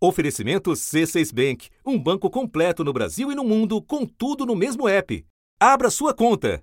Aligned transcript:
Oferecimento 0.00 0.70
C6 0.70 1.34
Bank, 1.34 1.70
um 1.84 1.98
banco 1.98 2.30
completo 2.30 2.84
no 2.84 2.92
Brasil 2.92 3.32
e 3.32 3.34
no 3.34 3.42
mundo, 3.42 3.82
com 3.82 4.06
tudo 4.06 4.46
no 4.46 4.54
mesmo 4.54 4.88
app. 4.88 5.26
Abra 5.58 5.90
sua 5.90 6.14
conta. 6.14 6.62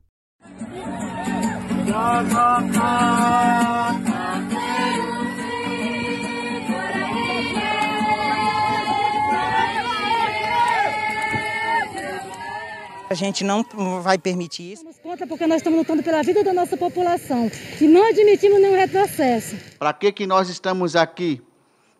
A 13.10 13.14
gente 13.14 13.44
não 13.44 13.66
vai 14.02 14.18
permitir 14.18 14.72
isso. 14.72 14.84
Damos 14.84 15.00
conta 15.00 15.28
porque 15.28 15.46
nós 15.46 15.58
estamos 15.58 15.80
lutando 15.80 16.02
pela 16.02 16.24
vida 16.24 16.42
da 16.42 16.54
nossa 16.54 16.78
população 16.78 17.52
e 17.82 17.86
não 17.86 18.08
admitimos 18.08 18.62
nenhum 18.62 18.78
retrocesso. 18.78 19.58
Para 19.78 19.92
que, 19.92 20.14
que 20.14 20.26
nós 20.26 20.48
estamos 20.48 20.96
aqui? 20.96 21.42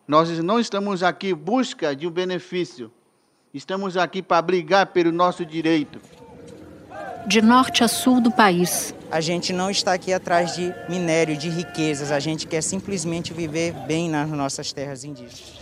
Nós 0.06 0.30
não 0.38 0.60
estamos 0.60 1.02
aqui 1.02 1.30
em 1.30 1.34
busca 1.34 1.94
de 1.94 2.06
um 2.06 2.10
benefício. 2.10 2.92
Estamos 3.52 3.96
aqui 3.96 4.22
para 4.22 4.40
brigar 4.40 4.86
pelo 4.86 5.10
nosso 5.10 5.44
direito. 5.44 6.00
De 7.26 7.42
norte 7.42 7.82
a 7.82 7.88
sul 7.88 8.20
do 8.20 8.30
país. 8.30 8.94
A 9.10 9.20
gente 9.20 9.52
não 9.52 9.68
está 9.68 9.94
aqui 9.94 10.12
atrás 10.12 10.54
de 10.54 10.72
minério, 10.88 11.36
de 11.36 11.48
riquezas. 11.48 12.12
A 12.12 12.20
gente 12.20 12.46
quer 12.46 12.62
simplesmente 12.62 13.34
viver 13.34 13.72
bem 13.88 14.08
nas 14.08 14.28
nossas 14.30 14.72
terras 14.72 15.02
indígenas. 15.02 15.54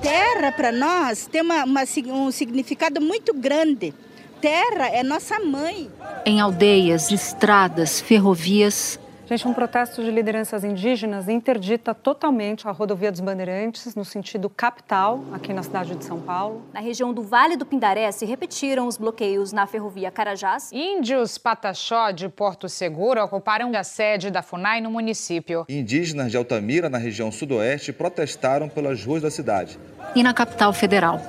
Terra, 0.00 0.52
para 0.52 0.72
nós, 0.72 1.26
tem 1.26 1.42
uma, 1.42 1.64
uma, 1.64 1.82
um 2.06 2.30
significado 2.30 2.98
muito 2.98 3.34
grande. 3.34 3.92
Terra 4.40 4.88
é 4.88 5.02
nossa 5.02 5.38
mãe. 5.38 5.90
Em 6.24 6.40
aldeias, 6.40 7.10
estradas, 7.10 8.00
ferrovias, 8.00 8.98
Gente, 9.24 9.46
um 9.46 9.54
protesto 9.54 10.02
de 10.02 10.10
lideranças 10.10 10.64
indígenas 10.64 11.28
interdita 11.28 11.94
totalmente 11.94 12.66
a 12.66 12.72
rodovia 12.72 13.10
dos 13.10 13.20
Bandeirantes 13.20 13.94
no 13.94 14.04
sentido 14.04 14.50
capital, 14.50 15.22
aqui 15.32 15.52
na 15.52 15.62
cidade 15.62 15.94
de 15.94 16.04
São 16.04 16.20
Paulo. 16.20 16.62
Na 16.72 16.80
região 16.80 17.14
do 17.14 17.22
Vale 17.22 17.56
do 17.56 17.64
Pindaré 17.64 18.10
se 18.10 18.26
repetiram 18.26 18.86
os 18.88 18.96
bloqueios 18.96 19.52
na 19.52 19.64
ferrovia 19.66 20.10
Carajás. 20.10 20.70
Índios 20.72 21.38
Pataxó 21.38 22.10
de 22.10 22.28
Porto 22.28 22.68
Seguro 22.68 23.22
ocuparam 23.22 23.70
a 23.76 23.84
sede 23.84 24.28
da 24.28 24.42
FUNAI 24.42 24.80
no 24.80 24.90
município. 24.90 25.64
Indígenas 25.68 26.30
de 26.30 26.36
Altamira, 26.36 26.90
na 26.90 26.98
região 26.98 27.30
sudoeste, 27.30 27.92
protestaram 27.92 28.68
pelas 28.68 29.04
ruas 29.04 29.22
da 29.22 29.30
cidade. 29.30 29.78
E 30.16 30.22
na 30.22 30.34
capital 30.34 30.72
federal. 30.72 31.20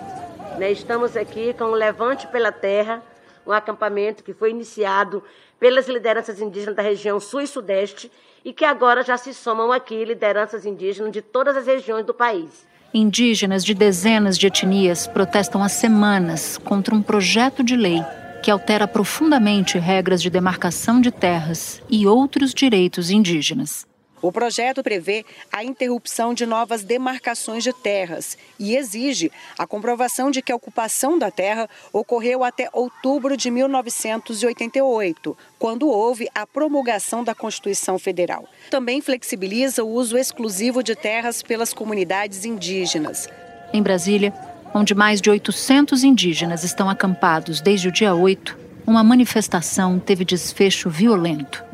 Estamos 0.60 1.16
aqui 1.16 1.54
com 1.54 1.66
o 1.66 1.74
Levante 1.74 2.28
pela 2.28 2.52
Terra, 2.52 3.04
um 3.46 3.52
acampamento 3.52 4.24
que 4.24 4.34
foi 4.34 4.50
iniciado 4.50 5.24
pelas 5.64 5.88
lideranças 5.88 6.42
indígenas 6.42 6.76
da 6.76 6.84
região 6.84 7.22
sul 7.22 7.40
e 7.40 7.48
sudeste 7.48 8.12
e 8.44 8.52
que 8.52 8.66
agora 8.66 9.02
já 9.02 9.16
se 9.16 9.34
somam 9.34 9.72
aqui 9.72 10.04
lideranças 10.04 10.66
indígenas 10.66 11.14
de 11.14 11.22
todas 11.22 11.56
as 11.56 11.66
regiões 11.66 12.06
do 12.06 12.14
país. 12.14 12.68
Indígenas 12.94 13.64
de 13.64 13.74
dezenas 13.74 14.38
de 14.38 14.48
etnias 14.48 15.08
protestam 15.08 15.64
há 15.64 15.70
semanas 15.70 16.58
contra 16.58 16.94
um 16.94 17.02
projeto 17.02 17.64
de 17.64 17.78
lei 17.78 18.04
que 18.44 18.52
altera 18.52 18.86
profundamente 18.86 19.80
regras 19.80 20.22
de 20.22 20.30
demarcação 20.30 21.00
de 21.00 21.12
terras 21.12 21.82
e 21.90 22.06
outros 22.06 22.54
direitos 22.54 23.10
indígenas. 23.10 23.88
O 24.24 24.32
projeto 24.32 24.82
prevê 24.82 25.26
a 25.52 25.66
interrupção 25.66 26.34
de 26.34 26.46
novas 26.46 26.82
demarcações 26.82 27.62
de 27.62 27.74
terras 27.74 28.38
e 28.58 28.74
exige 28.74 29.30
a 29.60 29.68
comprovação 29.68 30.32
de 30.32 30.42
que 30.42 30.50
a 30.50 30.56
ocupação 30.56 31.20
da 31.20 31.30
terra 31.30 31.70
ocorreu 31.92 32.42
até 32.42 32.70
outubro 32.72 33.36
de 33.36 33.52
1988, 33.52 35.38
quando 35.60 35.90
houve 35.90 36.30
a 36.34 36.48
promulgação 36.48 37.22
da 37.22 37.36
Constituição 37.36 38.00
Federal. 38.00 38.48
Também 38.70 39.02
flexibiliza 39.02 39.84
o 39.84 39.90
uso 39.90 40.18
exclusivo 40.18 40.82
de 40.82 40.96
terras 40.96 41.44
pelas 41.44 41.74
comunidades 41.74 42.46
indígenas. 42.46 43.28
Em 43.74 43.84
Brasília, 43.84 44.34
onde 44.74 44.96
mais 44.96 45.20
de 45.20 45.30
800 45.30 46.02
indígenas 46.02 46.64
estão 46.64 46.90
acampados 46.90 47.60
desde 47.60 47.90
o 47.90 47.92
dia 47.92 48.16
8, 48.16 48.58
uma 48.88 49.04
manifestação 49.04 50.00
teve 50.00 50.24
desfecho 50.24 50.90
violento. 50.90 51.73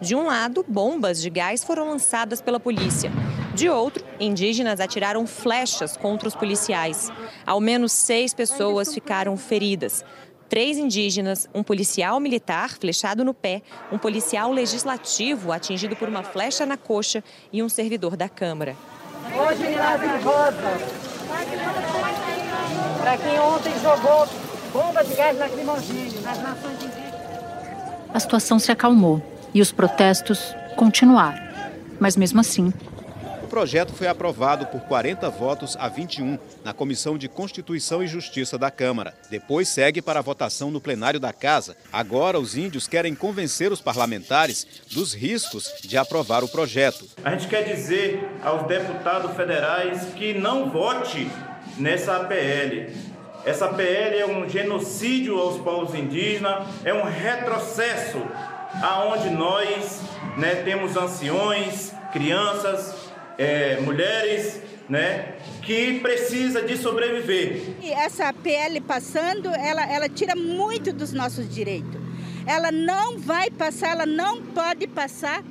De 0.00 0.14
um 0.14 0.26
lado, 0.26 0.64
bombas 0.66 1.20
de 1.20 1.28
gás 1.28 1.62
foram 1.62 1.90
lançadas 1.90 2.40
pela 2.40 2.58
polícia. 2.58 3.12
De 3.54 3.68
outro, 3.68 4.02
indígenas 4.18 4.80
atiraram 4.80 5.26
flechas 5.26 5.94
contra 5.94 6.26
os 6.26 6.34
policiais. 6.34 7.12
Ao 7.44 7.60
menos 7.60 7.92
seis 7.92 8.32
pessoas 8.32 8.94
ficaram 8.94 9.36
feridas. 9.36 10.02
Três 10.48 10.78
indígenas, 10.78 11.46
um 11.54 11.62
policial 11.62 12.18
militar 12.18 12.78
flechado 12.78 13.22
no 13.22 13.34
pé, 13.34 13.60
um 13.92 13.98
policial 13.98 14.50
legislativo 14.50 15.52
atingido 15.52 15.94
por 15.94 16.08
uma 16.08 16.22
flecha 16.22 16.64
na 16.64 16.78
coxa 16.78 17.22
e 17.52 17.62
um 17.62 17.68
servidor 17.68 18.16
da 18.16 18.28
Câmara. 18.28 18.74
Hoje 19.26 19.62
em 19.64 20.22
Rosa, 20.24 20.80
para 23.00 23.18
quem 23.18 23.38
ontem 23.38 23.72
jogou 23.82 24.26
bomba 24.72 25.04
de 25.04 25.14
gás 25.14 25.38
lacrimogêneo 25.38 26.22
nas 26.22 26.42
nações 26.42 26.82
indígenas. 26.82 27.10
A 28.14 28.18
situação 28.18 28.58
se 28.58 28.72
acalmou 28.72 29.22
e 29.54 29.60
os 29.60 29.72
protestos 29.72 30.54
continuaram. 30.76 31.40
Mas 31.98 32.16
mesmo 32.16 32.40
assim. 32.40 32.72
O 33.42 33.46
projeto 33.50 33.92
foi 33.92 34.06
aprovado 34.06 34.66
por 34.66 34.80
40 34.82 35.28
votos 35.28 35.76
a 35.78 35.88
21 35.88 36.38
na 36.64 36.72
Comissão 36.72 37.18
de 37.18 37.28
Constituição 37.28 38.02
e 38.02 38.06
Justiça 38.06 38.56
da 38.56 38.70
Câmara. 38.70 39.12
Depois 39.28 39.68
segue 39.68 40.00
para 40.00 40.20
a 40.20 40.22
votação 40.22 40.70
no 40.70 40.80
plenário 40.80 41.18
da 41.18 41.32
Casa. 41.32 41.76
Agora 41.92 42.38
os 42.38 42.56
índios 42.56 42.86
querem 42.86 43.14
convencer 43.14 43.72
os 43.72 43.80
parlamentares 43.80 44.66
dos 44.92 45.12
riscos 45.12 45.74
de 45.82 45.98
aprovar 45.98 46.44
o 46.44 46.48
projeto. 46.48 47.06
A 47.24 47.30
gente 47.32 47.48
quer 47.48 47.64
dizer 47.64 48.24
aos 48.42 48.66
deputados 48.68 49.34
federais 49.36 50.04
que 50.14 50.32
não 50.32 50.70
vote 50.70 51.28
nessa 51.76 52.16
APL. 52.16 52.92
Essa 53.44 53.68
PL 53.68 54.18
é 54.18 54.26
um 54.26 54.48
genocídio 54.48 55.38
aos 55.38 55.60
povos 55.60 55.94
indígenas, 55.94 56.68
é 56.84 56.92
um 56.92 57.04
retrocesso 57.04 58.18
aonde 58.82 59.30
nós 59.30 60.00
né, 60.36 60.56
temos 60.56 60.96
anciões, 60.96 61.92
crianças, 62.12 62.94
é, 63.38 63.80
mulheres, 63.80 64.60
né, 64.88 65.34
que 65.62 66.00
precisa 66.00 66.62
de 66.62 66.76
sobreviver. 66.76 67.76
E 67.80 67.92
essa 67.92 68.32
PL 68.32 68.80
passando, 68.80 69.48
ela, 69.48 69.84
ela 69.90 70.08
tira 70.08 70.34
muito 70.34 70.92
dos 70.92 71.12
nossos 71.12 71.48
direitos. 71.48 72.00
Ela 72.46 72.72
não 72.72 73.18
vai 73.18 73.50
passar, 73.50 73.90
ela 73.90 74.06
não 74.06 74.42
pode 74.42 74.86
passar. 74.86 75.42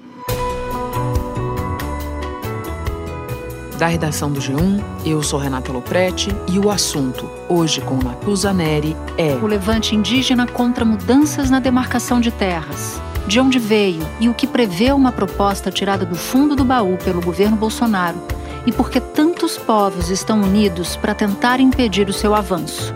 Da 3.77 3.87
redação 3.87 4.29
do 4.29 4.41
G1, 4.41 4.83
eu 5.05 5.23
sou 5.23 5.39
Renata 5.39 5.71
Loprete 5.71 6.29
e 6.51 6.59
o 6.59 6.69
assunto, 6.69 7.31
hoje 7.47 7.79
com 7.79 7.95
Natuza 7.95 8.51
Neri, 8.51 8.93
é 9.17 9.35
o 9.35 9.47
levante 9.47 9.95
indígena 9.95 10.45
contra 10.45 10.83
mudanças 10.83 11.49
na 11.49 11.61
demarcação 11.61 12.19
de 12.19 12.29
terras 12.29 12.99
de 13.29 13.39
onde 13.39 13.59
veio 13.59 14.01
e 14.19 14.27
o 14.27 14.33
que 14.33 14.47
prevê 14.47 14.91
uma 14.91 15.11
proposta 15.11 15.69
tirada 15.69 16.03
do 16.03 16.15
fundo 16.15 16.55
do 16.55 16.65
baú 16.65 16.97
pelo 16.97 17.21
governo 17.21 17.55
Bolsonaro 17.55 18.17
e 18.65 18.71
por 18.71 18.89
que 18.89 18.99
tantos 18.99 19.55
povos 19.55 20.09
estão 20.09 20.41
unidos 20.41 20.95
para 20.95 21.13
tentar 21.13 21.59
impedir 21.59 22.09
o 22.09 22.13
seu 22.13 22.33
avanço. 22.33 22.91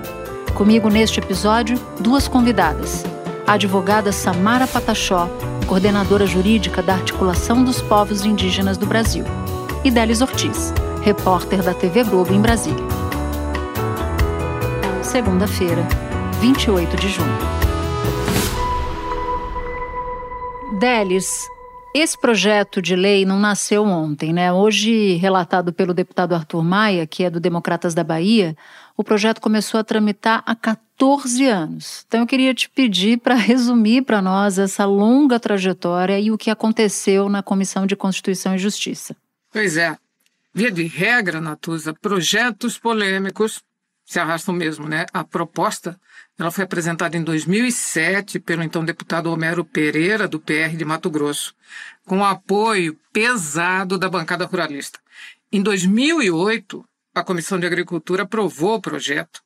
Comigo 0.55 0.89
neste 0.89 1.19
episódio, 1.19 1.79
duas 1.99 2.27
convidadas. 2.27 3.05
A 3.45 3.53
advogada 3.53 4.11
Samara 4.11 4.65
Pataxó, 4.65 5.29
coordenadora 5.67 6.25
jurídica 6.25 6.81
da 6.81 6.95
Articulação 6.95 7.63
dos 7.63 7.79
Povos 7.79 8.25
Indígenas 8.25 8.75
do 8.75 8.87
Brasil, 8.87 9.25
e 9.83 9.91
Délis 9.91 10.21
Ortiz, 10.21 10.73
repórter 11.03 11.61
da 11.61 11.75
TV 11.75 12.03
Globo 12.03 12.33
em 12.33 12.41
Brasília. 12.41 12.83
Segunda-feira, 15.03 15.87
28 16.41 16.97
de 16.97 17.09
junho. 17.09 17.62
Delis, 20.83 21.47
esse 21.95 22.19
projeto 22.19 22.81
de 22.81 22.93
lei 22.93 23.25
não 23.25 23.39
nasceu 23.39 23.85
ontem, 23.85 24.33
né? 24.33 24.51
Hoje, 24.51 25.13
relatado 25.13 25.71
pelo 25.71 25.93
deputado 25.93 26.35
Arthur 26.35 26.61
Maia, 26.61 27.07
que 27.07 27.23
é 27.23 27.29
do 27.29 27.39
Democratas 27.39 27.93
da 27.93 28.03
Bahia, 28.03 28.53
o 28.97 29.01
projeto 29.01 29.39
começou 29.39 29.79
a 29.79 29.83
tramitar 29.85 30.43
há 30.45 30.53
14 30.53 31.47
anos. 31.47 32.03
Então 32.05 32.19
eu 32.19 32.27
queria 32.27 32.53
te 32.53 32.69
pedir 32.69 33.17
para 33.19 33.33
resumir 33.33 34.01
para 34.01 34.21
nós 34.21 34.59
essa 34.59 34.83
longa 34.83 35.39
trajetória 35.39 36.19
e 36.19 36.31
o 36.31 36.37
que 36.37 36.49
aconteceu 36.49 37.29
na 37.29 37.41
Comissão 37.41 37.87
de 37.87 37.95
Constituição 37.95 38.53
e 38.53 38.57
Justiça. 38.57 39.15
Pois 39.53 39.77
é. 39.77 39.95
Via 40.53 40.69
de 40.69 40.83
regra, 40.83 41.39
Natuza, 41.39 41.93
projetos 41.93 42.77
polêmicos 42.77 43.63
se 44.03 44.19
arrastam 44.19 44.53
mesmo, 44.53 44.89
né? 44.89 45.05
A 45.13 45.23
proposta 45.23 45.97
ela 46.37 46.51
foi 46.51 46.63
apresentada 46.63 47.15
em 47.15 47.23
2007 47.23 48.39
pelo 48.39 48.63
então 48.63 48.83
deputado 48.83 49.31
Homero 49.31 49.63
Pereira, 49.63 50.27
do 50.27 50.39
PR 50.39 50.75
de 50.75 50.83
Mato 50.83 51.09
Grosso, 51.09 51.53
com 52.05 52.23
apoio 52.23 52.97
pesado 53.11 53.97
da 53.97 54.09
bancada 54.09 54.45
ruralista. 54.45 54.99
Em 55.51 55.61
2008, 55.61 56.83
a 57.13 57.23
Comissão 57.23 57.59
de 57.59 57.67
Agricultura 57.67 58.23
aprovou 58.23 58.75
o 58.75 58.81
projeto 58.81 59.41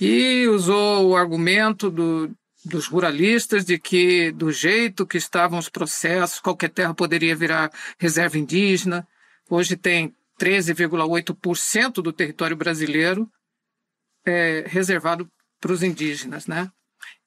e 0.00 0.46
usou 0.46 1.08
o 1.08 1.16
argumento 1.16 1.90
do, 1.90 2.30
dos 2.64 2.86
ruralistas 2.86 3.64
de 3.64 3.76
que, 3.76 4.30
do 4.30 4.52
jeito 4.52 5.06
que 5.06 5.18
estavam 5.18 5.58
os 5.58 5.68
processos, 5.68 6.38
qualquer 6.38 6.70
terra 6.70 6.94
poderia 6.94 7.34
virar 7.34 7.72
reserva 7.98 8.38
indígena. 8.38 9.06
Hoje 9.50 9.76
tem 9.76 10.14
13,8% 10.40 11.94
do 11.94 12.12
território 12.12 12.56
brasileiro 12.56 13.28
é 14.24 14.64
reservado 14.66 15.28
para 15.60 15.72
os 15.72 15.82
indígenas, 15.82 16.46
né? 16.46 16.70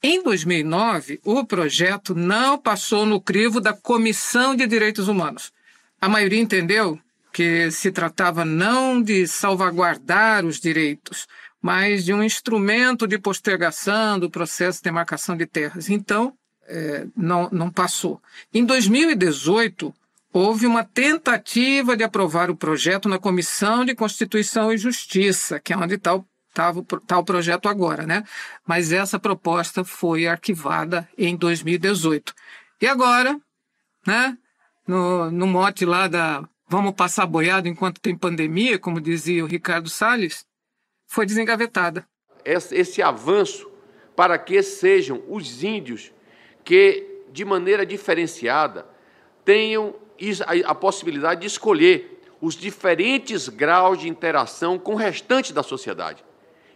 Em 0.04 0.24
2009, 0.24 1.20
o 1.24 1.46
projeto 1.46 2.16
não 2.16 2.58
passou 2.58 3.06
no 3.06 3.22
crivo 3.22 3.62
da 3.62 3.74
Comissão 3.74 4.56
de 4.56 4.66
Direitos 4.66 5.08
Humanos. 5.08 5.52
A 6.00 6.10
maioria 6.10 6.42
entendeu 6.42 7.00
que 7.32 7.70
se 7.72 7.92
tratava 7.92 8.44
não 8.44 9.02
de 9.02 9.28
salvaguardar 9.28 10.44
os 10.46 10.60
direitos, 10.60 11.28
mas 11.62 12.04
de 12.04 12.14
um 12.14 12.24
instrumento 12.24 13.08
de 13.08 13.20
postergação 13.20 14.20
do 14.20 14.30
processo 14.30 14.80
de 14.80 14.86
demarcação 14.86 15.38
de 15.38 15.46
terras. 15.46 15.90
Então, 15.90 16.34
é, 16.68 17.06
não, 17.16 17.48
não 17.52 17.70
passou. 17.70 18.22
Em 18.54 18.66
2018, 18.66 19.94
houve 20.34 20.66
uma 20.66 20.84
tentativa 20.84 21.96
de 21.96 22.04
aprovar 22.04 22.50
o 22.50 22.56
projeto 22.56 23.08
na 23.08 23.20
Comissão 23.20 23.86
de 23.86 23.94
Constituição 23.94 24.72
e 24.72 24.78
Justiça, 24.78 25.60
que 25.60 25.74
é 25.74 25.78
onde 25.78 25.96
está 25.96 26.16
o, 26.16 26.26
o, 26.72 26.84
tá 26.84 27.18
o 27.18 27.24
projeto 27.24 27.70
agora, 27.70 28.06
né? 28.06 28.24
Mas 28.66 28.92
essa 28.92 29.20
proposta 29.20 29.84
foi 29.84 30.28
arquivada 30.28 31.08
em 31.18 31.36
2018. 31.36 32.34
E 32.82 32.88
agora, 32.88 33.40
né? 34.06 34.38
No, 34.88 35.32
no 35.32 35.48
mote 35.48 35.86
lá 35.86 36.08
da 36.08 36.44
vamos 36.68 36.94
passar 36.94 37.26
boiado 37.26 37.68
enquanto 37.68 38.00
tem 38.00 38.18
pandemia, 38.18 38.80
como 38.80 39.02
dizia 39.02 39.44
o 39.44 39.48
Ricardo 39.48 39.90
Salles, 39.90 40.46
foi 41.06 41.26
desengavetada. 41.26 42.08
Esse, 42.46 42.74
esse 42.74 43.02
avanço 43.02 43.70
para 44.16 44.38
que 44.38 44.64
sejam 44.64 45.22
os 45.28 45.64
índios 45.64 46.14
que, 46.64 47.26
de 47.32 47.44
maneira 47.44 47.86
diferenciada, 47.86 48.86
tenham 49.44 49.96
a 50.66 50.74
possibilidade 50.74 51.42
de 51.42 51.48
escolher 51.48 52.22
os 52.40 52.56
diferentes 52.56 53.50
graus 53.50 54.00
de 54.00 54.08
interação 54.08 54.80
com 54.80 54.94
o 54.94 54.98
restante 54.98 55.52
da 55.52 55.62
sociedade. 55.62 56.24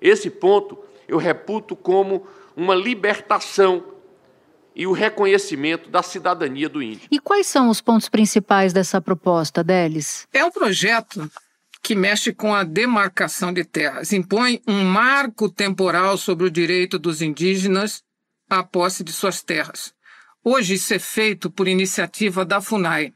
Esse 0.02 0.30
ponto 0.30 0.78
eu 1.08 1.18
reputo 1.18 1.76
como 1.76 2.26
uma 2.56 2.76
libertação 2.76 3.84
e 4.76 4.86
o 4.86 4.92
reconhecimento 4.92 5.90
da 5.90 6.04
cidadania 6.04 6.68
do 6.68 6.84
índio. 6.84 7.08
E 7.10 7.20
quais 7.20 7.48
são 7.48 7.70
os 7.70 7.80
pontos 7.80 8.10
principais 8.10 8.74
dessa 8.74 9.00
proposta, 9.00 9.64
Delis? 9.64 10.28
É 10.34 10.44
um 10.44 10.52
projeto 10.52 11.30
que 11.82 11.96
mexe 11.96 12.34
com 12.34 12.54
a 12.54 12.64
demarcação 12.64 13.54
de 13.54 13.64
terras, 13.64 14.12
impõe 14.12 14.62
um 14.68 14.84
marco 14.84 15.48
temporal 15.48 16.18
sobre 16.18 16.48
o 16.48 16.52
direito 16.52 16.98
dos 16.98 17.22
indígenas 17.22 18.04
à 18.50 18.64
posse 18.64 19.04
de 19.04 19.14
suas 19.14 19.42
terras. 19.44 19.94
Hoje 20.44 20.74
isso 20.74 20.94
é 20.94 21.00
feito 21.00 21.50
por 21.50 21.68
iniciativa 21.68 22.44
da 22.44 22.60
FUNAI, 22.60 23.14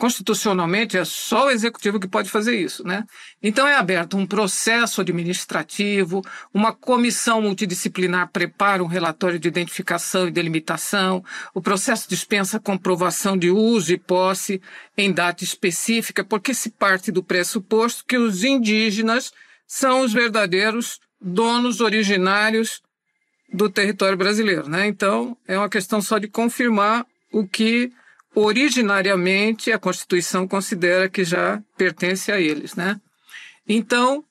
constitucionalmente 0.00 0.96
é 0.96 1.04
só 1.04 1.46
o 1.46 1.50
executivo 1.50 2.00
que 2.00 2.08
pode 2.08 2.30
fazer 2.30 2.58
isso, 2.58 2.82
né? 2.82 3.04
Então 3.42 3.68
é 3.68 3.76
aberto 3.76 4.16
um 4.16 4.26
processo 4.26 5.02
administrativo, 5.02 6.22
uma 6.54 6.72
comissão 6.72 7.42
multidisciplinar 7.42 8.30
prepara 8.32 8.82
um 8.82 8.86
relatório 8.86 9.38
de 9.38 9.46
identificação 9.46 10.26
e 10.26 10.30
delimitação, 10.30 11.22
o 11.52 11.60
processo 11.60 12.08
dispensa 12.08 12.58
comprovação 12.58 13.36
de 13.36 13.50
uso 13.50 13.92
e 13.92 13.98
posse 13.98 14.62
em 14.96 15.12
data 15.12 15.44
específica, 15.44 16.24
porque 16.24 16.54
se 16.54 16.70
parte 16.70 17.12
do 17.12 17.22
pressuposto 17.22 18.06
que 18.06 18.16
os 18.16 18.42
indígenas 18.42 19.34
são 19.66 20.00
os 20.00 20.14
verdadeiros 20.14 20.98
donos 21.20 21.82
originários 21.82 22.80
do 23.52 23.68
território 23.68 24.16
brasileiro, 24.16 24.66
né? 24.66 24.86
Então 24.86 25.36
é 25.46 25.58
uma 25.58 25.68
questão 25.68 26.00
só 26.00 26.16
de 26.16 26.26
confirmar 26.26 27.04
o 27.30 27.46
que 27.46 27.92
originariamente 28.34 29.72
a 29.72 29.78
Constituição 29.78 30.46
considera 30.46 31.08
que 31.08 31.24
já 31.24 31.62
pertence 31.76 32.30
a 32.30 32.40
eles, 32.40 32.74
né? 32.74 33.00
Então, 33.66 34.24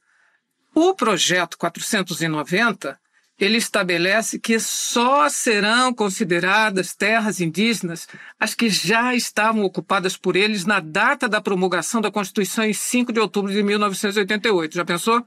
o 0.74 0.94
projeto 0.94 1.58
490 1.58 3.00
ele 3.40 3.58
estabelece 3.58 4.38
que 4.38 4.60
só 4.60 5.30
serão 5.30 5.94
consideradas 5.94 6.94
terras 6.94 7.40
indígenas 7.40 8.06
as 8.38 8.54
que 8.54 8.70
já 8.70 9.16
estavam 9.16 9.64
ocupadas 9.64 10.18
por 10.18 10.36
eles 10.36 10.66
na 10.66 10.82
data 10.82 11.28
da 11.30 11.40
promulgação 11.40 12.02
da 12.02 12.12
Constituição 12.12 12.66
em 12.66 12.74
5 12.74 13.14
de 13.14 13.20
outubro 13.20 13.52
de 13.52 13.64
1988. 13.64 14.76
Já 14.76 14.84
pensou? 14.84 15.26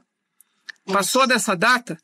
Passou 0.85 1.25
dessa 1.25 1.55
data, 1.55 1.97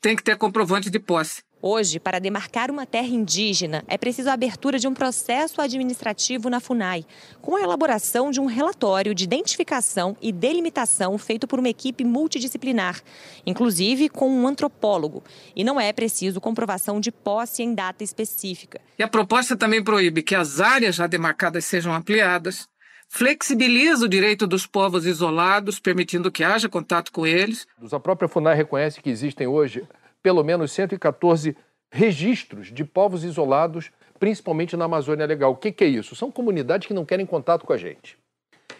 tem 0.00 0.16
que 0.16 0.22
ter 0.22 0.36
comprovante 0.36 0.90
de 0.90 0.98
posse. 0.98 1.44
Hoje, 1.64 2.00
para 2.00 2.18
demarcar 2.18 2.72
uma 2.72 2.84
terra 2.84 3.06
indígena, 3.06 3.84
é 3.86 3.96
preciso 3.96 4.28
a 4.28 4.32
abertura 4.32 4.80
de 4.80 4.88
um 4.88 4.92
processo 4.92 5.60
administrativo 5.60 6.50
na 6.50 6.58
FUNAI, 6.58 7.06
com 7.40 7.54
a 7.54 7.60
elaboração 7.60 8.32
de 8.32 8.40
um 8.40 8.46
relatório 8.46 9.14
de 9.14 9.22
identificação 9.22 10.16
e 10.20 10.32
delimitação 10.32 11.16
feito 11.16 11.46
por 11.46 11.60
uma 11.60 11.68
equipe 11.68 12.02
multidisciplinar, 12.02 13.00
inclusive 13.46 14.08
com 14.08 14.28
um 14.28 14.48
antropólogo. 14.48 15.22
E 15.54 15.62
não 15.62 15.80
é 15.80 15.92
preciso 15.92 16.40
comprovação 16.40 16.98
de 16.98 17.12
posse 17.12 17.62
em 17.62 17.72
data 17.72 18.02
específica. 18.02 18.80
E 18.98 19.02
a 19.04 19.06
proposta 19.06 19.56
também 19.56 19.84
proíbe 19.84 20.20
que 20.20 20.34
as 20.34 20.58
áreas 20.58 20.96
já 20.96 21.06
demarcadas 21.06 21.64
sejam 21.64 21.94
ampliadas, 21.94 22.66
flexibiliza 23.08 24.06
o 24.06 24.08
direito 24.08 24.48
dos 24.48 24.66
povos 24.66 25.06
isolados, 25.06 25.78
permitindo 25.78 26.32
que 26.32 26.42
haja 26.42 26.68
contato 26.68 27.12
com 27.12 27.24
eles. 27.24 27.68
A 27.92 28.00
própria 28.00 28.28
FUNAI 28.28 28.56
reconhece 28.56 29.00
que 29.00 29.10
existem 29.10 29.46
hoje 29.46 29.86
pelo 30.22 30.44
menos 30.44 30.72
114 30.72 31.56
registros 31.90 32.72
de 32.72 32.84
povos 32.84 33.24
isolados, 33.24 33.90
principalmente 34.18 34.76
na 34.76 34.86
Amazônia 34.86 35.26
Legal. 35.26 35.52
O 35.52 35.56
que, 35.56 35.72
que 35.72 35.84
é 35.84 35.88
isso? 35.88 36.16
São 36.16 36.30
comunidades 36.30 36.86
que 36.86 36.94
não 36.94 37.04
querem 37.04 37.26
contato 37.26 37.66
com 37.66 37.72
a 37.72 37.76
gente. 37.76 38.16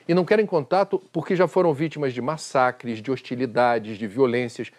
E 0.08 0.14
não 0.14 0.24
querem 0.24 0.46
contato 0.46 1.02
porque 1.12 1.36
já 1.36 1.46
foram 1.46 1.72
vítimas 1.74 2.12
de 2.12 2.20
massacres, 2.20 3.02
de 3.02 3.10
hostilidades, 3.10 3.98
de 3.98 4.06
violências. 4.06 4.70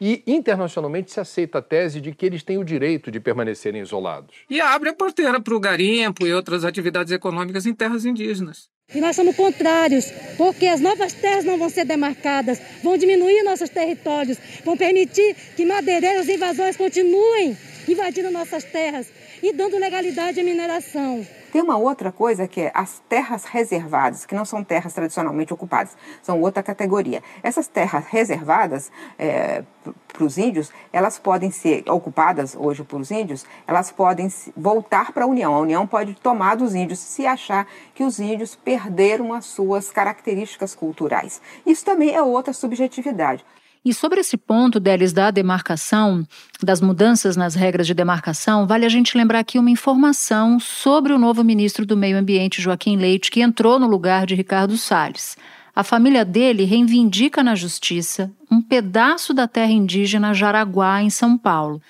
E 0.00 0.22
internacionalmente 0.26 1.12
se 1.12 1.20
aceita 1.20 1.58
a 1.58 1.62
tese 1.62 2.00
de 2.00 2.12
que 2.12 2.26
eles 2.26 2.42
têm 2.42 2.58
o 2.58 2.64
direito 2.64 3.10
de 3.10 3.20
permanecerem 3.20 3.82
isolados. 3.82 4.36
E 4.50 4.60
abre 4.60 4.88
a 4.88 4.94
porteira 4.94 5.40
para 5.40 5.54
o 5.54 5.60
garimpo 5.60 6.26
e 6.26 6.32
outras 6.32 6.64
atividades 6.64 7.12
econômicas 7.12 7.66
em 7.66 7.74
terras 7.74 8.04
indígenas. 8.04 8.68
E 8.94 9.00
nós 9.00 9.16
somos 9.16 9.34
contrários, 9.34 10.12
porque 10.36 10.66
as 10.66 10.80
novas 10.80 11.14
terras 11.14 11.44
não 11.44 11.56
vão 11.56 11.70
ser 11.70 11.84
demarcadas, 11.84 12.60
vão 12.82 12.98
diminuir 12.98 13.42
nossos 13.42 13.70
territórios, 13.70 14.36
vão 14.64 14.76
permitir 14.76 15.34
que 15.56 15.64
madeireiros 15.64 16.28
e 16.28 16.34
invasões 16.34 16.76
continuem 16.76 17.56
invadindo 17.88 18.30
nossas 18.30 18.64
terras 18.64 19.06
e 19.42 19.52
dando 19.52 19.78
legalidade 19.78 20.40
à 20.40 20.44
mineração. 20.44 21.26
Tem 21.52 21.60
uma 21.60 21.76
outra 21.76 22.10
coisa 22.10 22.48
que 22.48 22.62
é 22.62 22.72
as 22.72 23.02
terras 23.10 23.44
reservadas, 23.44 24.24
que 24.24 24.34
não 24.34 24.42
são 24.42 24.64
terras 24.64 24.94
tradicionalmente 24.94 25.52
ocupadas, 25.52 25.94
são 26.22 26.40
outra 26.40 26.62
categoria. 26.62 27.22
Essas 27.42 27.68
terras 27.68 28.06
reservadas 28.06 28.90
é, 29.18 29.62
para 30.10 30.24
os 30.24 30.38
índios, 30.38 30.72
elas 30.90 31.18
podem 31.18 31.50
ser 31.50 31.84
ocupadas 31.90 32.56
hoje 32.58 32.82
por 32.82 32.98
os 32.98 33.10
índios, 33.10 33.44
elas 33.66 33.92
podem 33.92 34.32
voltar 34.56 35.12
para 35.12 35.24
a 35.24 35.26
União. 35.26 35.54
A 35.54 35.58
União 35.58 35.86
pode 35.86 36.14
tomar 36.14 36.56
dos 36.56 36.74
índios 36.74 37.00
se 37.00 37.26
achar 37.26 37.66
que 37.94 38.02
os 38.02 38.18
índios 38.18 38.56
perderam 38.56 39.34
as 39.34 39.44
suas 39.44 39.90
características 39.90 40.74
culturais. 40.74 41.42
Isso 41.66 41.84
também 41.84 42.14
é 42.14 42.22
outra 42.22 42.54
subjetividade. 42.54 43.44
E 43.84 43.92
sobre 43.92 44.20
esse 44.20 44.36
ponto, 44.36 44.78
Delis, 44.78 45.12
da 45.12 45.32
demarcação, 45.32 46.24
das 46.62 46.80
mudanças 46.80 47.36
nas 47.36 47.56
regras 47.56 47.84
de 47.84 47.94
demarcação, 47.94 48.64
vale 48.64 48.86
a 48.86 48.88
gente 48.88 49.18
lembrar 49.18 49.40
aqui 49.40 49.58
uma 49.58 49.70
informação 49.70 50.60
sobre 50.60 51.12
o 51.12 51.18
novo 51.18 51.42
ministro 51.42 51.84
do 51.84 51.96
Meio 51.96 52.16
Ambiente, 52.16 52.62
Joaquim 52.62 52.96
Leite, 52.96 53.28
que 53.28 53.40
entrou 53.40 53.80
no 53.80 53.88
lugar 53.88 54.24
de 54.24 54.36
Ricardo 54.36 54.76
Salles. 54.76 55.36
A 55.74 55.82
família 55.82 56.24
dele 56.24 56.64
reivindica 56.64 57.42
na 57.42 57.56
justiça 57.56 58.30
um 58.48 58.62
pedaço 58.62 59.34
da 59.34 59.48
terra 59.48 59.72
indígena 59.72 60.32
Jaraguá, 60.32 61.02
em 61.02 61.10
São 61.10 61.36
Paulo. 61.36 61.82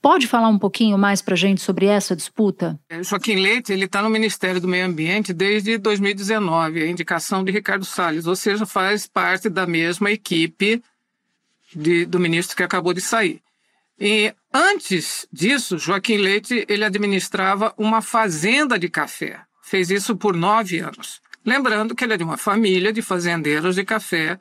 Pode 0.00 0.26
falar 0.26 0.48
um 0.48 0.58
pouquinho 0.58 0.98
mais 0.98 1.22
para 1.22 1.34
a 1.34 1.36
gente 1.36 1.60
sobre 1.60 1.86
essa 1.86 2.16
disputa? 2.16 2.76
Joaquim 3.02 3.36
Leite 3.36 3.72
ele 3.72 3.84
está 3.84 4.02
no 4.02 4.10
Ministério 4.10 4.60
do 4.60 4.66
Meio 4.66 4.86
Ambiente 4.86 5.32
desde 5.32 5.78
2019, 5.78 6.82
a 6.82 6.88
indicação 6.88 7.44
de 7.44 7.52
Ricardo 7.52 7.84
Salles, 7.84 8.26
ou 8.26 8.34
seja, 8.34 8.66
faz 8.66 9.06
parte 9.06 9.48
da 9.48 9.64
mesma 9.64 10.10
equipe 10.10 10.82
de, 11.74 12.04
do 12.06 12.20
ministro 12.20 12.56
que 12.56 12.62
acabou 12.62 12.92
de 12.92 13.00
sair. 13.00 13.42
E 13.98 14.34
antes 14.52 15.26
disso, 15.32 15.78
Joaquim 15.78 16.16
Leite 16.16 16.64
ele 16.68 16.84
administrava 16.84 17.72
uma 17.76 18.02
fazenda 18.02 18.78
de 18.78 18.88
café. 18.88 19.40
Fez 19.62 19.90
isso 19.90 20.16
por 20.16 20.36
nove 20.36 20.78
anos. 20.80 21.20
Lembrando 21.44 21.94
que 21.94 22.04
ele 22.04 22.14
é 22.14 22.16
de 22.16 22.24
uma 22.24 22.36
família 22.36 22.92
de 22.92 23.02
fazendeiros 23.02 23.74
de 23.74 23.84
café 23.84 24.38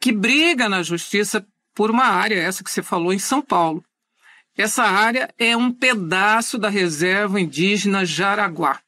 que 0.00 0.12
briga 0.12 0.68
na 0.68 0.82
justiça 0.82 1.46
por 1.74 1.90
uma 1.90 2.04
área, 2.04 2.34
essa 2.34 2.62
que 2.64 2.70
você 2.70 2.82
falou, 2.82 3.12
em 3.12 3.18
São 3.18 3.40
Paulo. 3.40 3.84
Essa 4.56 4.82
área 4.82 5.32
é 5.38 5.56
um 5.56 5.72
pedaço 5.72 6.58
da 6.58 6.68
reserva 6.68 7.40
indígena 7.40 8.04
Jaraguá. 8.04 8.80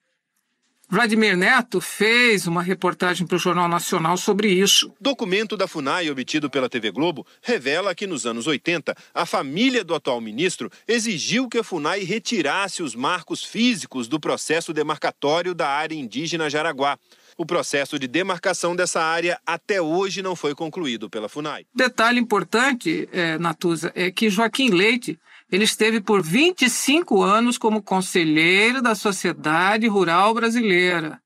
Vladimir 0.95 1.37
Neto 1.37 1.81
fez 1.81 2.47
uma 2.47 2.63
reportagem 2.63 3.27
para 3.27 3.35
o 3.35 3.39
Jornal 3.39 3.67
Nacional 3.67 4.17
sobre 4.17 4.47
isso. 4.47 4.95
Documento 5.01 5.57
da 5.57 5.67
FUNAI 5.67 6.09
obtido 6.09 6.49
pela 6.49 6.69
TV 6.69 6.93
Globo 6.93 7.27
revela 7.43 7.97
que 7.97 8.07
nos 8.07 8.25
anos 8.25 8.47
80, 8.47 8.95
a 9.13 9.27
família 9.27 9.83
do 9.83 9.93
atual 9.93 10.21
ministro 10.21 10.71
exigiu 10.87 11.49
que 11.49 11.59
a 11.59 11.65
FUNAI 11.65 12.05
retirasse 12.05 12.81
os 12.81 12.95
marcos 12.95 13.43
físicos 13.43 14.07
do 14.07 14.21
processo 14.21 14.73
demarcatório 14.73 15.53
da 15.53 15.69
área 15.69 15.97
indígena 15.97 16.49
Jaraguá. 16.49 16.97
O 17.37 17.45
processo 17.45 17.99
de 17.99 18.07
demarcação 18.07 18.77
dessa 18.77 19.03
área 19.03 19.41
até 19.45 19.83
hoje 19.83 20.23
não 20.23 20.37
foi 20.37 20.55
concluído 20.55 21.11
pela 21.11 21.29
FUNAI. 21.29 21.67
Detalhe 21.75 22.21
importante, 22.21 23.09
é, 23.11 23.37
Natuza, 23.37 23.91
é 23.97 24.13
que 24.13 24.31
Joaquim 24.31 24.71
Leite 24.71 25.19
ele 25.51 25.65
esteve 25.65 26.01
por 26.01 26.23
25 26.23 27.23
anos 27.23 27.59
como 27.59 27.83
conselheiro 27.83 28.83
da 28.83 28.95
Sociedade 28.95 29.87
Rural 29.87 30.35
Brasileira. 30.35 31.21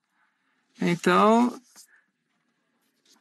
Então, 0.81 1.59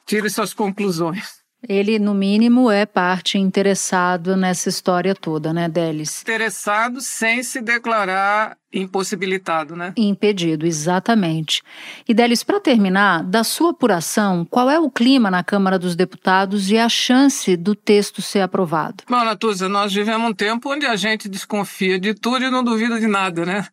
tire 0.05 0.29
suas 0.29 0.53
conclusões. 0.53 1.36
Ele, 1.67 1.97
no 1.97 2.13
mínimo, 2.13 2.69
é 2.69 2.85
parte 2.85 3.37
interessado 3.37 4.35
nessa 4.35 4.69
história 4.69 5.15
toda, 5.15 5.51
né, 5.51 5.67
Delis? 5.67 6.21
Interessado 6.21 7.01
sem 7.01 7.41
se 7.41 7.61
declarar 7.61 8.55
impossibilitado, 8.71 9.75
né? 9.75 9.91
Impedido, 9.97 10.67
exatamente. 10.67 11.63
E 12.07 12.13
Delis, 12.13 12.43
para 12.43 12.59
terminar, 12.59 13.23
da 13.23 13.43
sua 13.43 13.71
apuração, 13.71 14.45
qual 14.45 14.69
é 14.69 14.79
o 14.79 14.91
clima 14.91 15.31
na 15.31 15.43
Câmara 15.43 15.79
dos 15.79 15.95
Deputados 15.95 16.69
e 16.69 16.77
a 16.77 16.87
chance 16.87 17.57
do 17.57 17.73
texto 17.73 18.21
ser 18.21 18.41
aprovado? 18.41 19.03
Bom, 19.09 19.23
Natuza, 19.23 19.67
nós 19.67 19.91
vivemos 19.91 20.29
um 20.29 20.33
tempo 20.33 20.71
onde 20.71 20.85
a 20.85 20.95
gente 20.95 21.27
desconfia 21.27 21.99
de 21.99 22.13
tudo 22.13 22.45
e 22.45 22.51
não 22.51 22.63
duvida 22.63 22.99
de 22.99 23.07
nada, 23.07 23.45
né? 23.45 23.67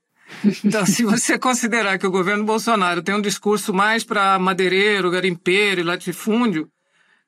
Então, 0.64 0.86
se 0.86 1.04
você 1.04 1.36
considerar 1.38 1.98
que 1.98 2.06
o 2.06 2.10
governo 2.10 2.44
Bolsonaro 2.44 3.02
tem 3.02 3.14
um 3.14 3.20
discurso 3.20 3.74
mais 3.74 4.04
para 4.04 4.38
madeireiro, 4.38 5.10
garimpeiro 5.10 5.80
e 5.80 5.84
latifúndio, 5.84 6.68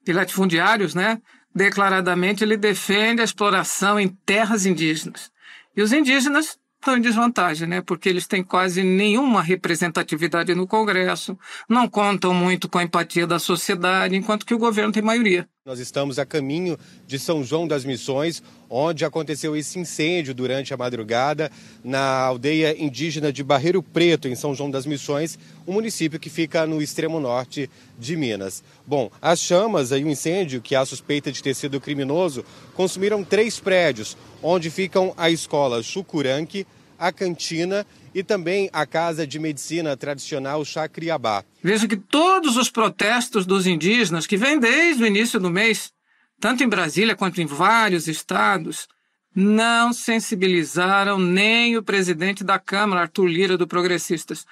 e 0.06 0.12
latifundiários, 0.12 0.94
né, 0.94 1.20
declaradamente 1.54 2.44
ele 2.44 2.56
defende 2.56 3.20
a 3.20 3.24
exploração 3.24 3.98
em 3.98 4.08
terras 4.08 4.66
indígenas. 4.66 5.30
E 5.76 5.82
os 5.82 5.92
indígenas 5.92 6.58
estão 6.78 6.96
em 6.96 7.00
desvantagem, 7.00 7.66
né? 7.66 7.80
Porque 7.80 8.08
eles 8.08 8.26
têm 8.26 8.44
quase 8.44 8.82
nenhuma 8.82 9.42
representatividade 9.42 10.54
no 10.54 10.66
Congresso, 10.66 11.36
não 11.68 11.88
contam 11.88 12.32
muito 12.32 12.68
com 12.68 12.78
a 12.78 12.82
empatia 12.84 13.26
da 13.26 13.38
sociedade, 13.38 14.14
enquanto 14.14 14.46
que 14.46 14.54
o 14.54 14.58
governo 14.58 14.92
tem 14.92 15.02
maioria. 15.02 15.48
Nós 15.66 15.80
estamos 15.80 16.16
a 16.20 16.24
caminho 16.24 16.78
de 17.08 17.18
São 17.18 17.42
João 17.42 17.66
das 17.66 17.84
Missões, 17.84 18.40
onde 18.70 19.04
aconteceu 19.04 19.56
esse 19.56 19.80
incêndio 19.80 20.32
durante 20.32 20.72
a 20.72 20.76
madrugada 20.76 21.50
na 21.82 22.20
aldeia 22.20 22.80
indígena 22.80 23.32
de 23.32 23.42
Barreiro 23.42 23.82
Preto, 23.82 24.28
em 24.28 24.36
São 24.36 24.54
João 24.54 24.70
das 24.70 24.86
Missões, 24.86 25.36
um 25.66 25.72
município 25.72 26.20
que 26.20 26.30
fica 26.30 26.64
no 26.68 26.80
extremo 26.80 27.18
norte 27.18 27.68
de 27.98 28.16
Minas. 28.16 28.62
Bom, 28.86 29.10
as 29.20 29.40
chamas 29.40 29.90
e 29.90 29.94
o 29.96 30.08
incêndio, 30.08 30.62
que 30.62 30.76
há 30.76 30.86
suspeita 30.86 31.32
de 31.32 31.42
ter 31.42 31.52
sido 31.56 31.80
criminoso, 31.80 32.44
consumiram 32.74 33.24
três 33.24 33.58
prédios, 33.58 34.16
onde 34.40 34.70
ficam 34.70 35.12
a 35.16 35.30
escola 35.30 35.82
Chucuranque, 35.82 36.64
a 36.98 37.12
cantina 37.12 37.86
e 38.14 38.22
também 38.22 38.70
a 38.72 38.86
casa 38.86 39.26
de 39.26 39.38
medicina 39.38 39.96
tradicional 39.96 40.64
Chacriabá. 40.64 41.44
Veja 41.62 41.86
que 41.86 41.96
todos 41.96 42.56
os 42.56 42.70
protestos 42.70 43.44
dos 43.44 43.66
indígenas, 43.66 44.26
que 44.26 44.36
vêm 44.36 44.58
desde 44.58 45.02
o 45.02 45.06
início 45.06 45.38
do 45.38 45.50
mês, 45.50 45.92
tanto 46.40 46.64
em 46.64 46.68
Brasília 46.68 47.16
quanto 47.16 47.40
em 47.40 47.46
vários 47.46 48.08
estados, 48.08 48.88
não 49.34 49.92
sensibilizaram 49.92 51.18
nem 51.18 51.76
o 51.76 51.82
presidente 51.82 52.42
da 52.42 52.58
Câmara, 52.58 53.02
Arthur 53.02 53.26
Lira, 53.26 53.58
do 53.58 53.66
Progressistas. 53.66 54.46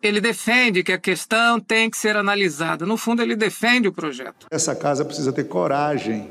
Ele 0.00 0.20
defende 0.20 0.84
que 0.84 0.92
a 0.92 0.98
questão 0.98 1.58
tem 1.58 1.90
que 1.90 1.96
ser 1.96 2.16
analisada. 2.16 2.86
No 2.86 2.96
fundo, 2.96 3.20
ele 3.20 3.34
defende 3.34 3.88
o 3.88 3.92
projeto. 3.92 4.46
Essa 4.50 4.76
casa 4.76 5.04
precisa 5.04 5.32
ter 5.32 5.44
coragem 5.44 6.30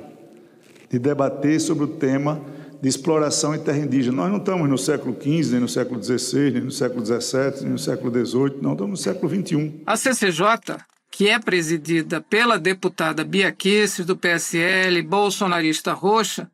de 0.89 0.99
debater 0.99 1.59
sobre 1.59 1.85
o 1.85 1.87
tema 1.87 2.41
de 2.81 2.89
exploração 2.89 3.53
em 3.53 3.59
terra 3.59 3.77
indígena. 3.77 4.17
Nós 4.17 4.31
não 4.31 4.39
estamos 4.39 4.69
no 4.69 4.77
século 4.77 5.15
XV, 5.15 5.51
nem 5.51 5.59
no 5.61 5.69
século 5.69 6.03
XVI, 6.03 6.51
nem 6.51 6.63
no 6.63 6.71
século 6.71 7.05
XVII, 7.05 7.61
nem 7.61 7.71
no 7.71 7.79
século 7.79 8.25
XVIII, 8.25 8.61
não, 8.61 8.71
estamos 8.71 8.91
no 8.91 8.97
século 8.97 9.29
XXI. 9.29 9.83
A 9.85 9.95
CCJ, 9.95 10.77
que 11.11 11.29
é 11.29 11.37
presidida 11.37 12.21
pela 12.21 12.57
deputada 12.57 13.23
Bia 13.23 13.51
Kisses, 13.51 14.05
do 14.05 14.17
PSL, 14.17 15.01
bolsonarista 15.03 15.93
roxa, 15.93 16.49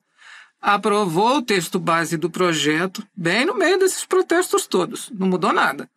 aprovou 0.62 1.38
o 1.38 1.42
texto 1.42 1.80
base 1.80 2.18
do 2.18 2.30
projeto 2.30 3.08
bem 3.16 3.46
no 3.46 3.58
meio 3.58 3.80
desses 3.80 4.04
protestos 4.04 4.68
todos. 4.68 5.10
Não 5.18 5.28
mudou 5.28 5.54
nada. 5.54 5.90